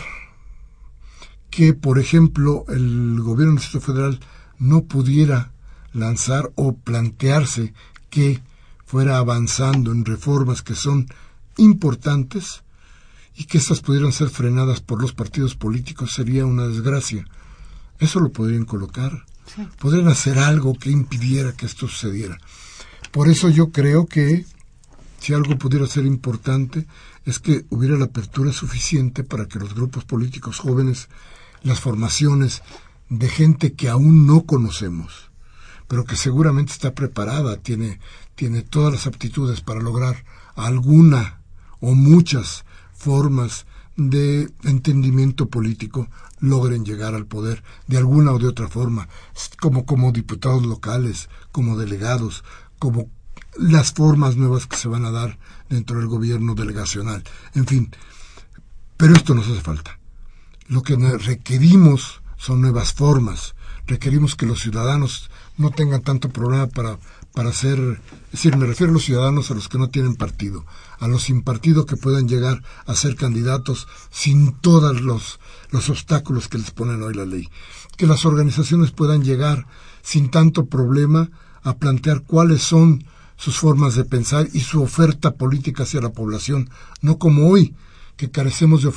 [1.50, 4.20] que, por ejemplo, el gobierno del Distrito Federal
[4.58, 5.52] no pudiera
[5.92, 7.72] lanzar o plantearse
[8.10, 8.42] que
[8.94, 11.08] fuera avanzando en reformas que son
[11.56, 12.62] importantes
[13.34, 17.24] y que éstas pudieran ser frenadas por los partidos políticos sería una desgracia.
[17.98, 19.24] Eso lo podrían colocar.
[19.80, 22.38] Podrían hacer algo que impidiera que esto sucediera.
[23.10, 24.46] Por eso yo creo que
[25.18, 26.86] si algo pudiera ser importante
[27.24, 31.08] es que hubiera la apertura suficiente para que los grupos políticos jóvenes,
[31.64, 32.62] las formaciones
[33.08, 35.32] de gente que aún no conocemos,
[35.88, 37.98] pero que seguramente está preparada, tiene,
[38.34, 40.24] tiene todas las aptitudes para lograr
[40.54, 41.40] alguna
[41.80, 43.66] o muchas formas
[43.96, 46.08] de entendimiento político
[46.40, 49.08] logren llegar al poder de alguna o de otra forma,
[49.60, 52.44] como, como diputados locales, como delegados,
[52.78, 53.08] como
[53.56, 57.22] las formas nuevas que se van a dar dentro del gobierno delegacional.
[57.54, 57.90] En fin,
[58.96, 59.98] pero esto nos hace falta.
[60.66, 63.54] Lo que requerimos son nuevas formas.
[63.86, 66.98] Requerimos que los ciudadanos no tengan tanto problema para,
[67.32, 68.00] para ser,
[68.34, 70.66] es decir, me refiero a los ciudadanos a los que no tienen partido,
[70.98, 75.38] a los sin partido que puedan llegar a ser candidatos sin todos los,
[75.70, 77.48] los obstáculos que les ponen hoy la ley.
[77.96, 79.68] Que las organizaciones puedan llegar
[80.02, 81.30] sin tanto problema
[81.62, 83.04] a plantear cuáles son
[83.36, 86.70] sus formas de pensar y su oferta política hacia la población,
[87.02, 87.72] no como hoy,
[88.16, 88.88] que carecemos de,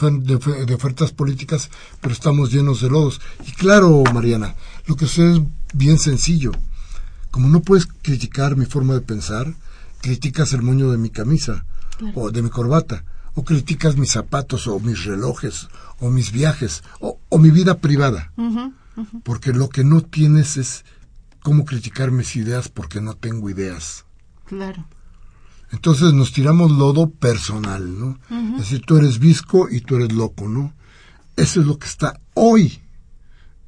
[0.74, 1.70] ofertas políticas,
[2.02, 3.22] pero estamos llenos de lodos.
[3.46, 4.56] Y claro, Mariana,
[4.88, 5.42] lo que sucede es
[5.76, 6.54] bien sencillo.
[7.38, 9.54] Como no puedes criticar mi forma de pensar,
[10.02, 11.68] criticas el moño de mi camisa
[12.16, 15.68] o de mi corbata, o criticas mis zapatos o mis relojes
[16.00, 18.34] o mis viajes o, mi vida privada.
[19.24, 20.84] Porque lo que no tienes es
[21.44, 24.06] cómo criticar mis ideas porque no tengo ideas.
[24.46, 24.88] Claro.
[25.72, 28.18] Entonces nos tiramos lodo personal, ¿no?
[28.54, 30.74] Es decir, tú eres visco y tú eres loco, ¿no?
[31.36, 32.82] Eso es lo que está hoy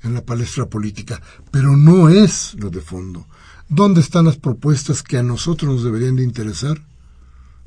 [0.01, 3.27] en la palestra política, pero no es lo de fondo.
[3.69, 6.81] ¿Dónde están las propuestas que a nosotros nos deberían de interesar?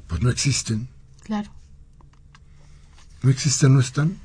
[0.09, 0.89] Pues no existen.
[1.23, 1.51] Claro.
[3.23, 4.19] No existen, no están.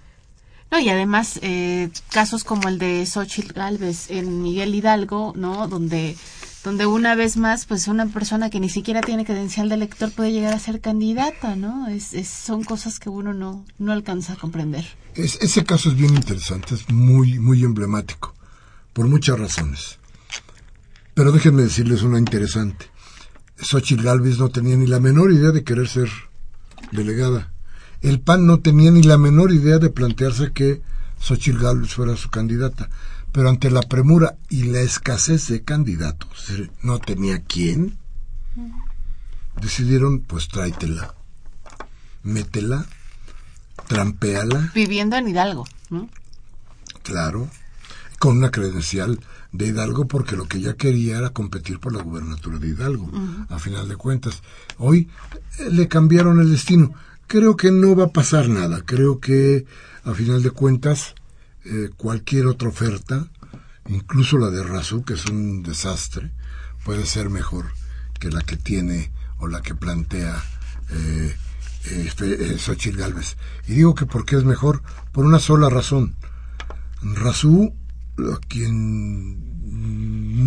[0.71, 5.67] No, y además eh, casos como el de Xochitl Galvez en Miguel Hidalgo, ¿no?
[5.67, 6.17] Donde
[6.63, 10.33] donde una vez más, pues una persona que ni siquiera tiene credencial de elector puede
[10.33, 11.87] llegar a ser candidata, ¿no?
[11.87, 14.85] Es, son cosas que uno no, no alcanza a comprender.
[15.15, 18.35] ese caso es bien interesante, es muy, muy emblemático,
[18.91, 19.99] por muchas razones.
[21.17, 22.85] Pero déjenme decirles una interesante.
[23.59, 26.09] Xochitl Galvez no tenía ni la menor idea de querer ser
[26.93, 27.51] delegada.
[28.01, 30.81] El PAN no tenía ni la menor idea de plantearse que
[31.19, 32.89] Xochitl Galvez fuera su candidata
[33.37, 36.51] pero ante la premura y la escasez de candidatos,
[36.81, 37.95] no tenía quién,
[39.61, 41.13] decidieron, pues tráetela,
[42.23, 42.87] métela,
[43.87, 44.71] trampeala.
[44.73, 46.09] Viviendo en Hidalgo, ¿no?
[47.03, 47.47] Claro,
[48.17, 49.19] con una credencial
[49.57, 53.11] de Hidalgo porque lo que ella quería era competir por la gubernatura de Hidalgo,
[53.49, 54.41] a final de cuentas.
[54.77, 55.09] Hoy
[55.59, 56.93] eh, le cambiaron el destino.
[57.27, 59.65] Creo que no va a pasar nada, creo que
[60.03, 61.15] a final de cuentas
[61.65, 63.27] eh, cualquier otra oferta,
[63.89, 66.31] incluso la de Razú, que es un desastre,
[66.85, 67.65] puede ser mejor
[68.19, 70.41] que la que tiene o la que plantea
[70.89, 71.35] eh,
[71.85, 73.35] eh, eh Xochitl Galvez.
[73.67, 74.81] Y digo que porque es mejor
[75.11, 76.15] por una sola razón.
[77.01, 77.73] Razú,
[78.19, 79.47] a quien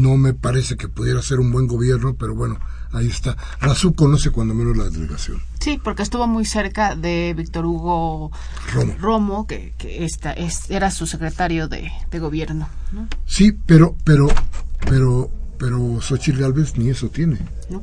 [0.01, 2.59] no me parece que pudiera ser un buen gobierno, pero bueno,
[2.93, 3.37] ahí está.
[3.61, 5.43] Razú conoce cuando menos la delegación.
[5.61, 8.31] Sí, porque estuvo muy cerca de Víctor Hugo
[8.99, 12.69] Romo, que, que esta, es, era su secretario de, gobierno.
[13.27, 14.29] Sí, pero, pero,
[14.89, 17.39] pero, pero Xochitl Galvez ni eso tiene.
[17.69, 17.83] No.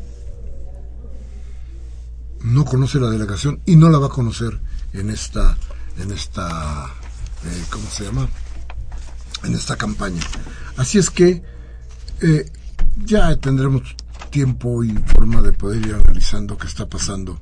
[2.43, 4.59] No conoce la delegación y no la va a conocer
[4.93, 5.57] en esta,
[5.97, 6.85] en esta,
[7.45, 8.27] eh, ¿cómo se llama?
[9.43, 10.21] En esta campaña.
[10.77, 11.43] Así es que
[12.21, 12.51] eh,
[13.05, 13.95] ya tendremos
[14.29, 17.39] tiempo y forma de poder ir analizando qué está pasando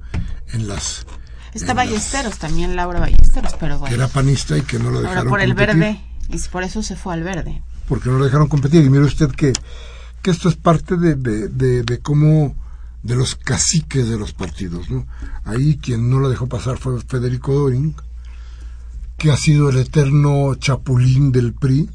[0.53, 1.05] en las...
[1.53, 3.89] Está Ballesteros también, Laura Ballesteros, pero bueno.
[3.89, 6.83] Que era panista y que no lo dejaron Ahora por el verde, y por eso
[6.83, 7.61] se fue al verde.
[7.87, 8.83] Porque no lo dejaron competir.
[8.83, 9.53] Y mire usted que,
[10.21, 12.55] que esto es parte de, de, de, cómo
[13.03, 14.89] de los caciques de los partidos.
[14.89, 15.07] ¿no?
[15.45, 17.95] Ahí quien no lo dejó pasar fue Federico Doring,
[19.17, 21.89] que ha sido el eterno chapulín del PRI,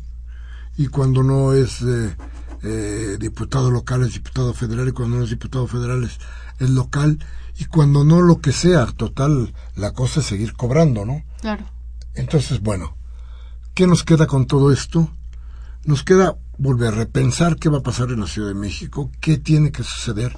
[0.76, 2.16] y cuando no es eh,
[2.62, 6.18] eh, diputado local es diputado federal, y cuando no es diputado federal es,
[6.58, 7.18] es local,
[7.58, 11.22] y cuando no lo que sea, total, la cosa es seguir cobrando, ¿no?
[11.40, 11.64] Claro.
[12.14, 12.96] Entonces, bueno,
[13.74, 15.10] ¿qué nos queda con todo esto?
[15.84, 19.38] Nos queda volver a repensar qué va a pasar en la Ciudad de México, qué
[19.38, 20.36] tiene que suceder,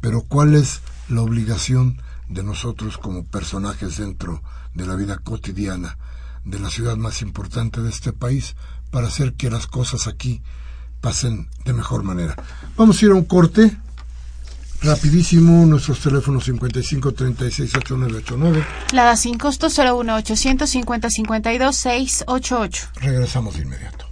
[0.00, 4.40] pero cuál es la obligación de nosotros como personajes dentro de
[4.84, 5.96] la vida cotidiana
[6.44, 8.56] de la ciudad más importante de este país
[8.90, 10.42] para hacer que las cosas aquí
[11.00, 12.34] pasen de mejor manera.
[12.76, 13.76] Vamos a ir a un corte.
[14.82, 18.66] Rapidísimo, nuestros teléfonos 55 36 8989.
[18.92, 22.88] La da sin costo 01 850 52 688.
[23.00, 24.05] Regresamos de inmediato.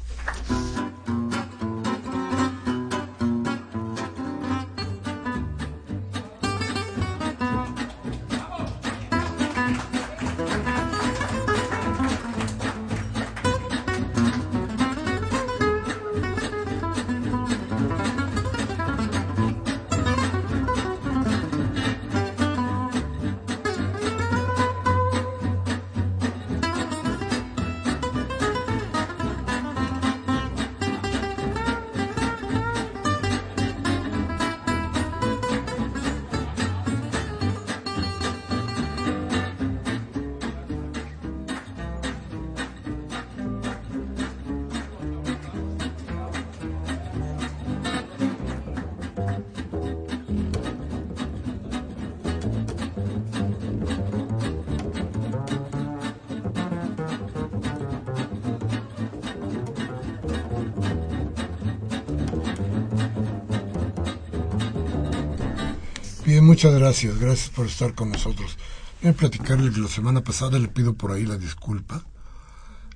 [66.65, 68.57] Muchas gracias, gracias por estar con nosotros.
[69.03, 72.07] Voy a platicarle que la semana pasada le pido por ahí la disculpa.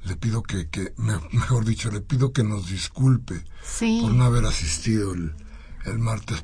[0.04, 0.94] Le pido que, que
[1.32, 3.44] mejor dicho, le pido que nos disculpe
[4.00, 5.34] por no haber asistido el,
[5.84, 6.42] el martes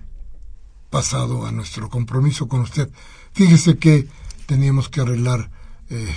[0.91, 2.91] pasado a nuestro compromiso con usted.
[3.33, 4.07] Fíjese que
[4.45, 5.51] teníamos que arreglar
[5.89, 6.15] eh,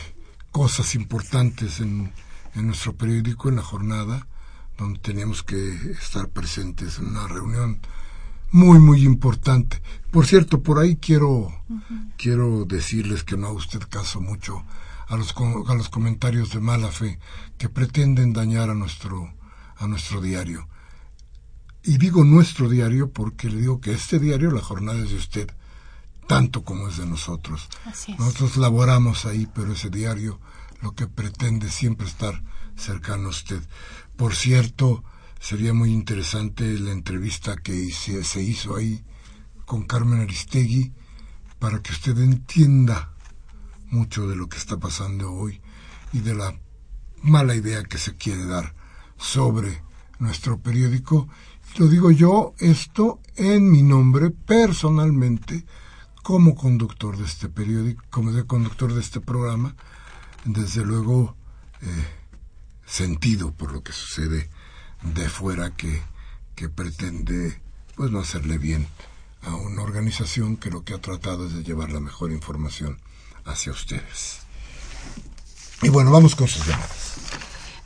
[0.52, 2.12] cosas importantes en,
[2.54, 4.28] en nuestro periódico, en la jornada,
[4.78, 7.80] donde teníamos que estar presentes en una reunión
[8.52, 9.82] muy muy importante.
[10.12, 11.54] Por cierto, por ahí quiero
[12.18, 14.64] quiero decirles que no haga usted caso mucho
[15.08, 15.34] a los
[15.68, 17.20] a los comentarios de mala fe
[17.58, 19.34] que pretenden dañar a nuestro
[19.78, 20.68] a nuestro diario.
[21.84, 25.52] Y digo nuestro diario porque le digo que este diario, la jornada es de usted,
[26.28, 27.70] tanto como es de nosotros.
[28.18, 30.40] Nosotros laboramos ahí, pero ese diario
[30.82, 32.44] lo que pretende siempre estar
[32.76, 33.62] cercano a usted.
[34.18, 35.04] Por cierto,
[35.40, 39.04] Sería muy interesante la entrevista que se, hizo ahí
[39.66, 40.94] con Carmen Aristegui
[41.60, 43.14] para que usted entienda
[43.90, 45.62] mucho de lo que está pasando hoy
[46.12, 46.60] y de la
[47.22, 48.74] mala idea que se quiere dar
[49.18, 49.82] sobre
[50.20, 51.30] nuestro periódico.
[51.78, 55.66] Lo digo yo esto en mi nombre personalmente
[56.24, 59.76] como conductor de este periódico, como de conductor de este programa,
[60.44, 61.38] desde luego
[61.82, 62.08] eh,
[62.86, 64.50] sentido por lo que sucede
[65.02, 66.02] de fuera que,
[66.56, 67.62] que pretende
[67.96, 68.88] pues no hacerle bien
[69.42, 73.00] a una organización que lo que ha tratado es de llevar la mejor información
[73.46, 74.40] hacia ustedes.
[75.82, 77.18] Y bueno, vamos con sus llamadas.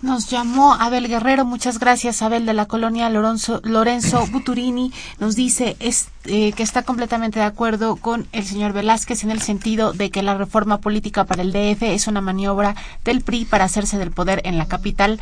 [0.01, 5.77] Nos llamó Abel Guerrero, muchas gracias Abel de la colonia Lorenzo, Lorenzo Buturini, nos dice
[5.79, 10.23] eh, que está completamente de acuerdo con el señor Velázquez en el sentido de que
[10.23, 12.75] la reforma política para el DF es una maniobra
[13.05, 15.19] del PRI para hacerse del poder en la capital.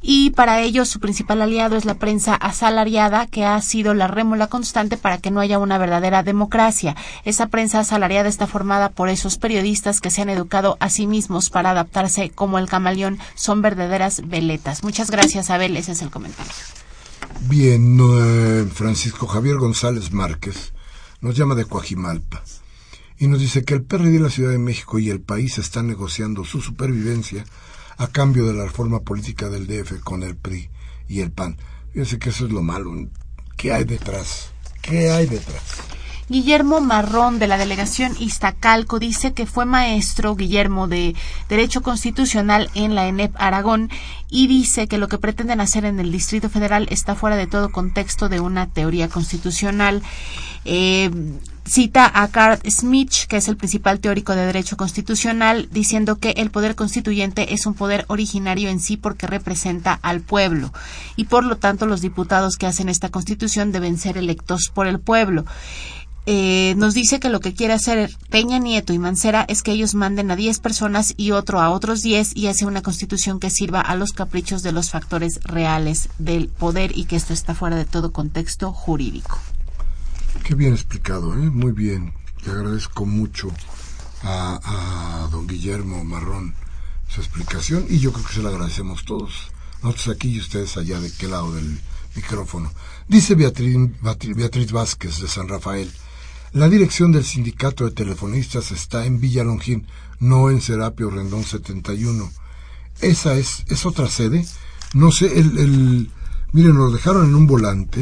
[0.00, 4.46] Y para ello su principal aliado es la prensa asalariada que ha sido la rémula
[4.46, 6.94] constante para que no haya una verdadera democracia.
[7.24, 11.50] Esa prensa asalariada está formada por esos periodistas que se han educado a sí mismos
[11.50, 14.82] para adaptarse como el camaleón, son verdaderas veletas.
[14.82, 15.76] Muchas gracias, Abel.
[15.76, 16.52] Ese es el comentario.
[17.42, 20.72] Bien, eh, Francisco Javier González Márquez
[21.20, 22.42] nos llama de Coajimalpa
[23.18, 25.86] y nos dice que el PRD de la Ciudad de México y el país están
[25.86, 27.44] negociando su supervivencia
[27.98, 30.70] a cambio de la reforma política del DF con el PRI
[31.06, 31.58] y el PAN.
[31.92, 32.92] Fíjense que eso es lo malo.
[33.56, 34.52] ¿Qué hay detrás?
[34.80, 35.62] ¿Qué hay detrás?
[36.30, 41.16] Guillermo Marrón de la delegación Iztacalco dice que fue maestro Guillermo de
[41.48, 43.90] Derecho Constitucional en la ENEP Aragón
[44.30, 47.72] y dice que lo que pretenden hacer en el Distrito Federal está fuera de todo
[47.72, 50.04] contexto de una teoría constitucional.
[50.64, 51.10] Eh,
[51.70, 56.50] cita a Carl Smith, que es el principal teórico de derecho constitucional, diciendo que el
[56.50, 60.72] poder constituyente es un poder originario en sí porque representa al pueblo
[61.16, 64.98] y por lo tanto los diputados que hacen esta constitución deben ser electos por el
[64.98, 65.44] pueblo.
[66.26, 69.94] Eh, nos dice que lo que quiere hacer Peña Nieto y Mancera es que ellos
[69.94, 73.80] manden a 10 personas y otro a otros 10 y hace una constitución que sirva
[73.80, 77.86] a los caprichos de los factores reales del poder y que esto está fuera de
[77.86, 79.38] todo contexto jurídico.
[80.44, 81.50] Qué bien explicado, ¿eh?
[81.50, 82.12] muy bien.
[82.44, 83.50] Le agradezco mucho
[84.22, 84.60] a,
[85.24, 86.54] a don Guillermo Marrón
[87.08, 89.50] su explicación y yo creo que se la agradecemos todos.
[89.82, 91.80] Nosotros aquí y ustedes allá de qué lado del
[92.14, 92.70] micrófono.
[93.08, 93.76] Dice Beatriz,
[94.36, 95.90] Beatriz Vázquez de San Rafael.
[96.52, 99.86] La dirección del sindicato de telefonistas está en Villa Longín,
[100.18, 102.28] no en Serapio Rendón 71.
[103.00, 104.44] Esa es, es otra sede.
[104.92, 106.10] No sé, el, el,
[106.52, 108.00] miren, nos dejaron en un volante,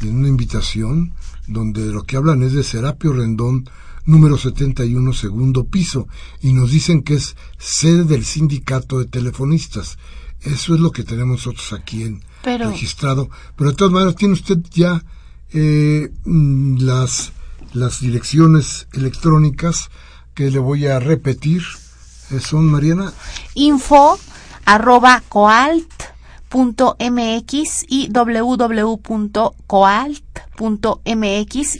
[0.00, 1.12] en una invitación,
[1.46, 3.68] donde lo que hablan es de Serapio Rendón
[4.06, 6.08] número 71, segundo piso,
[6.40, 9.98] y nos dicen que es sede del sindicato de telefonistas.
[10.40, 13.28] Eso es lo que tenemos nosotros aquí en registrado.
[13.56, 15.04] Pero de todas maneras, tiene usted ya
[15.52, 17.32] eh, mm, las
[17.72, 19.90] las direcciones electrónicas
[20.34, 21.62] que le voy a repetir
[22.30, 23.12] eh, son, Mariana.
[23.54, 24.18] Info
[24.64, 25.86] arroba coalt.mx
[27.88, 29.02] y www.coalt.mx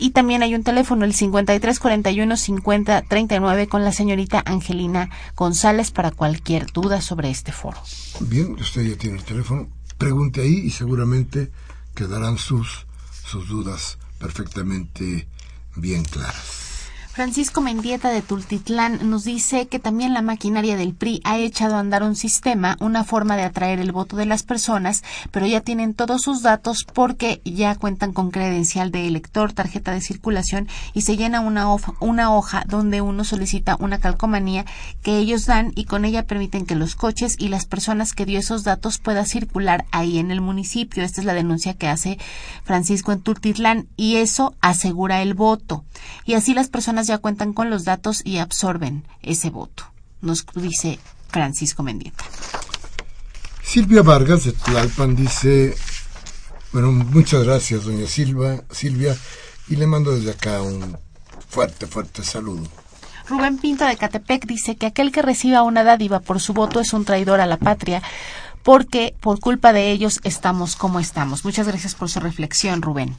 [0.01, 6.67] y también hay un teléfono el 5341 5039 con la señorita Angelina González para cualquier
[6.73, 7.79] duda sobre este foro.
[8.21, 11.51] Bien, usted ya tiene el teléfono, pregunte ahí y seguramente
[11.95, 12.87] quedarán sus
[13.25, 15.27] sus dudas perfectamente
[15.77, 16.62] bien claras.
[17.13, 21.81] Francisco Mendieta de Tultitlán nos dice que también la maquinaria del PRI ha echado a
[21.81, 25.93] andar un sistema, una forma de atraer el voto de las personas, pero ya tienen
[25.93, 31.19] todos sus datos porque ya cuentan con credencial de elector, tarjeta de circulación y se
[31.19, 34.65] llena una hoja, donde uno solicita una calcomanía
[35.03, 38.39] que ellos dan y con ella permiten que los coches y las personas que dio
[38.39, 41.05] esos datos puedan circular ahí en el municipio.
[41.05, 42.19] Esta es la denuncia que hace
[42.65, 45.85] Francisco en Tultitlán y eso asegura el voto.
[46.25, 49.85] Y así las personas ya cuentan con los datos y absorben ese voto,
[50.21, 50.99] nos dice
[51.29, 52.25] Francisco Mendieta.
[53.63, 55.75] Silvia Vargas de Tlalpan dice,
[56.73, 59.17] bueno, muchas gracias, doña Silva, Silvia,
[59.69, 60.99] y le mando desde acá un
[61.49, 62.69] fuerte, fuerte saludo.
[63.29, 66.93] Rubén Pinto de Catepec dice que aquel que reciba una dádiva por su voto es
[66.93, 68.03] un traidor a la patria,
[68.63, 71.45] porque por culpa de ellos estamos como estamos.
[71.45, 73.17] Muchas gracias por su reflexión, Rubén.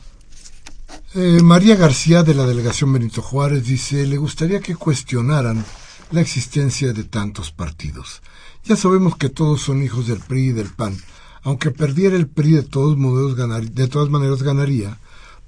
[1.16, 5.64] Eh, María García de la delegación Benito Juárez dice, le gustaría que cuestionaran
[6.10, 8.24] la existencia de tantos partidos.
[8.64, 10.98] Ya sabemos que todos son hijos del PRI y del PAN.
[11.44, 14.98] Aunque perdiera el PRI de todos modos de todas maneras ganaría,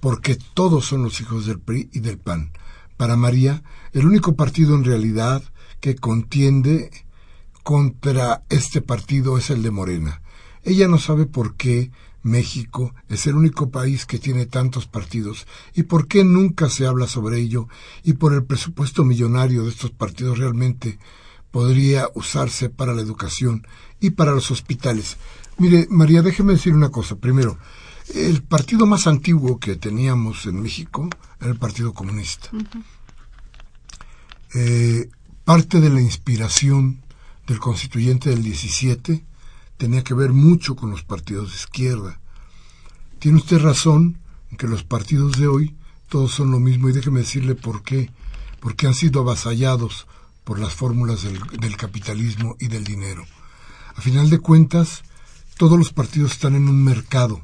[0.02, 2.52] porque todos son los hijos del PRI y del PAN.
[2.96, 5.42] Para María, el único partido en realidad
[5.80, 6.92] que contiende
[7.64, 10.22] contra este partido es el de Morena.
[10.62, 11.90] Ella no sabe por qué
[12.26, 15.46] México es el único país que tiene tantos partidos
[15.76, 17.68] y por qué nunca se habla sobre ello
[18.04, 20.98] y por el presupuesto millonario de estos partidos realmente
[21.52, 23.68] podría usarse para la educación
[24.00, 25.18] y para los hospitales.
[25.60, 27.16] Mire, María, déjeme decir una cosa.
[27.16, 27.60] Primero,
[28.16, 31.08] el partido más antiguo que teníamos en México
[31.40, 32.50] era el Partido Comunista.
[34.56, 35.10] Eh,
[35.44, 37.04] parte de la inspiración
[37.46, 39.24] del constituyente del 17
[39.78, 42.20] tenía que ver mucho con los partidos de izquierda.
[43.20, 44.18] Tiene usted razón
[44.52, 45.76] en que los partidos de hoy
[46.10, 48.12] todos son lo mismo y déjeme decirle por qué.
[48.60, 50.08] Porque han sido avasallados
[50.44, 53.26] por las fórmulas del, del capitalismo y del dinero.
[53.96, 55.04] A final de cuentas,
[55.58, 57.42] todos los partidos están en un mercado,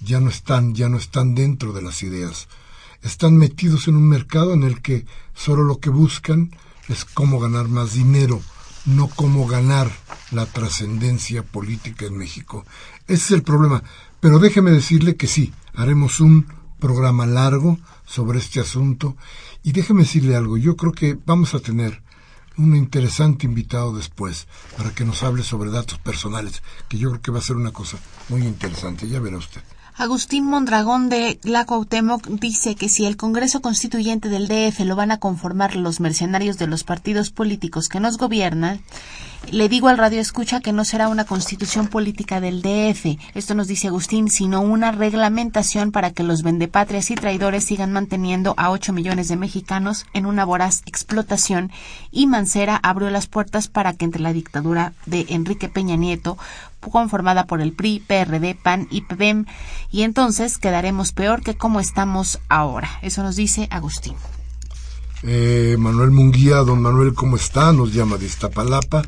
[0.00, 2.48] ya no están, ya no están dentro de las ideas.
[3.02, 6.50] Están metidos en un mercado en el que solo lo que buscan
[6.88, 8.40] es cómo ganar más dinero,
[8.88, 9.90] no cómo ganar
[10.30, 12.64] la trascendencia política en México.
[13.06, 13.82] Ese es el problema.
[14.20, 16.46] Pero déjeme decirle que sí, haremos un
[16.78, 19.16] programa largo sobre este asunto
[19.62, 22.02] y déjeme decirle algo, yo creo que vamos a tener
[22.56, 27.30] un interesante invitado después para que nos hable sobre datos personales, que yo creo que
[27.30, 29.62] va a ser una cosa muy interesante, ya verá usted.
[29.98, 31.66] Agustín Mondragón de La
[32.28, 36.68] dice que si el Congreso Constituyente del DF lo van a conformar los mercenarios de
[36.68, 38.80] los partidos políticos que nos gobiernan,
[39.50, 43.66] le digo al radio escucha que no será una constitución política del DF, esto nos
[43.66, 48.92] dice Agustín, sino una reglamentación para que los vendepatrias y traidores sigan manteniendo a ocho
[48.92, 51.72] millones de mexicanos en una voraz explotación
[52.12, 56.38] y Mancera abrió las puertas para que entre la dictadura de Enrique Peña Nieto
[56.80, 59.46] conformada por el PRI, PRD, PAN y PBEM,
[59.90, 62.88] y entonces quedaremos peor que como estamos ahora.
[63.02, 64.14] Eso nos dice Agustín.
[65.22, 67.72] Eh, Manuel Munguía, don Manuel, ¿cómo está?
[67.72, 69.02] Nos llama de Iztapalapa.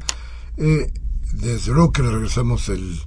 [0.56, 0.92] Eh,
[1.32, 3.00] desde luego que le regresamos el,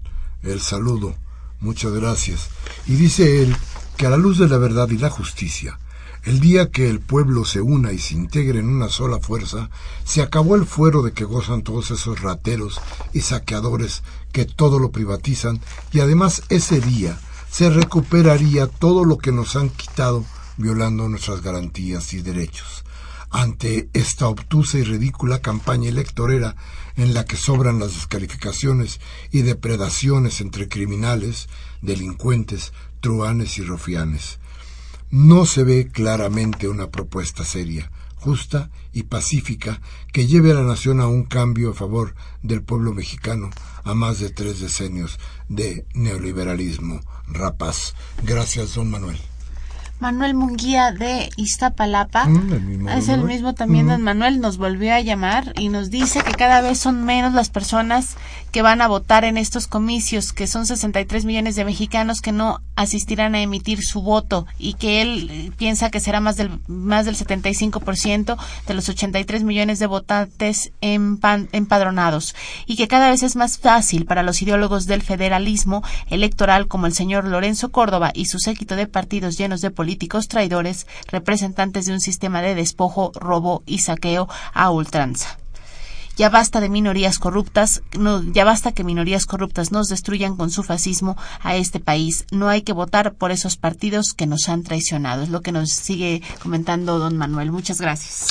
[0.43, 1.15] el saludo.
[1.59, 2.49] Muchas gracias.
[2.87, 3.55] Y dice él
[3.97, 5.79] que a la luz de la verdad y la justicia,
[6.23, 9.69] el día que el pueblo se una y se integre en una sola fuerza,
[10.05, 12.79] se acabó el fuero de que gozan todos esos rateros
[13.11, 15.59] y saqueadores que todo lo privatizan
[15.91, 17.19] y además ese día
[17.51, 20.25] se recuperaría todo lo que nos han quitado
[20.57, 22.83] violando nuestras garantías y derechos.
[23.29, 26.55] Ante esta obtusa y ridícula campaña electorera
[26.95, 28.99] en la que sobran las descalificaciones
[29.31, 31.49] y depredaciones entre criminales,
[31.81, 34.39] delincuentes, truanes y rofianes,
[35.13, 39.79] no se ve claramente una propuesta seria, justa y pacífica
[40.11, 43.51] que lleve a la nación a un cambio a favor del pueblo mexicano
[43.83, 47.93] a más de tres decenios de neoliberalismo rapaz.
[48.23, 49.19] Gracias, don Manuel.
[49.99, 52.25] Manuel Munguía de Iztapalapa.
[52.25, 54.01] Mm, es el mismo también, don.
[54.01, 58.17] Manuel, nos volvió a llamar y nos dice que cada vez son menos las personas
[58.53, 62.61] que van a votar en estos comicios, que son 63 millones de mexicanos que no
[62.75, 67.05] asistirán a emitir su voto y que él eh, piensa que será más del, más
[67.05, 72.35] del 75% de los 83 millones de votantes empadronados
[72.65, 76.93] y que cada vez es más fácil para los ideólogos del federalismo electoral como el
[76.93, 81.93] señor Lorenzo Córdoba y su séquito de partidos llenos de políticos políticos traidores, representantes de
[81.93, 85.42] un sistema de despojo, robo y saqueo a ultranza.
[86.15, 90.63] Ya basta de minorías corruptas, no, ya basta que minorías corruptas nos destruyan con su
[90.63, 92.25] fascismo a este país.
[92.31, 95.23] No hay que votar por esos partidos que nos han traicionado.
[95.23, 97.51] Es lo que nos sigue comentando don Manuel.
[97.51, 98.27] Muchas gracias.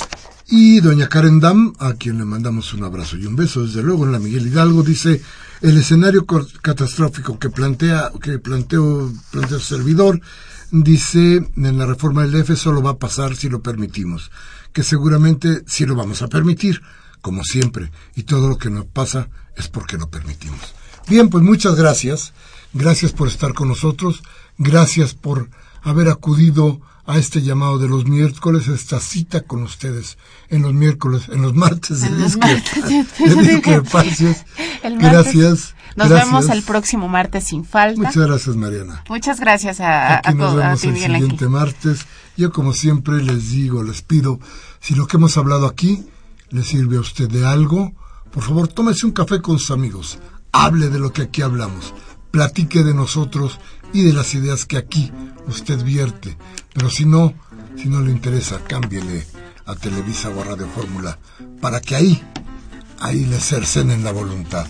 [0.48, 4.04] Y doña Karen Dam, a quien le mandamos un abrazo y un beso, desde luego
[4.04, 5.22] en la Miguel Hidalgo, dice
[5.60, 10.20] el escenario catastrófico que plantea, que planteó, plantea el servidor
[10.72, 14.30] dice en la reforma del DF solo va a pasar si lo permitimos,
[14.72, 16.80] que seguramente sí lo vamos a permitir,
[17.22, 20.60] como siempre, y todo lo que nos pasa es porque lo permitimos.
[21.08, 22.34] Bien, pues muchas gracias,
[22.74, 24.22] gracias por estar con nosotros,
[24.58, 25.48] gracias por
[25.82, 30.18] haber acudido a este llamado de los miércoles, esta cita con ustedes
[30.48, 32.08] en los miércoles, en los martes de
[33.42, 34.44] discrepancias.
[34.82, 35.74] Gracias.
[35.96, 38.00] Nos vemos el próximo martes sin falta.
[38.00, 39.04] Muchas gracias, Mariana.
[39.08, 42.06] Muchas gracias a, aquí nos vemos el siguiente martes.
[42.36, 44.40] Yo, como siempre, les digo, les pido,
[44.80, 46.06] si lo que hemos hablado aquí
[46.52, 47.92] le sirve a usted de algo,
[48.30, 50.18] por favor, tómese un café con sus amigos.
[50.52, 51.92] Hable de lo que aquí hablamos.
[52.30, 53.58] Platique de nosotros
[53.92, 55.10] y de las ideas que aquí
[55.46, 56.38] usted vierte.
[56.72, 57.34] Pero si no,
[57.76, 59.26] si no le interesa, cámbiele
[59.66, 61.18] a Televisa o a Radio Fórmula
[61.60, 62.22] para que ahí,
[63.00, 64.66] ahí le cercenen la voluntad.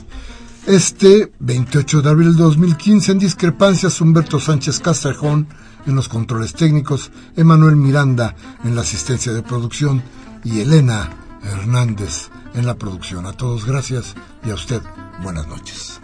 [0.66, 5.48] Este 28 de abril de 2015, en discrepancias, Humberto Sánchez Castrejón
[5.86, 10.02] en los controles técnicos, Emanuel Miranda en la asistencia de producción
[10.44, 13.26] y Elena Hernández en la producción.
[13.26, 14.14] A todos gracias
[14.44, 14.82] y a usted
[15.22, 16.01] buenas noches.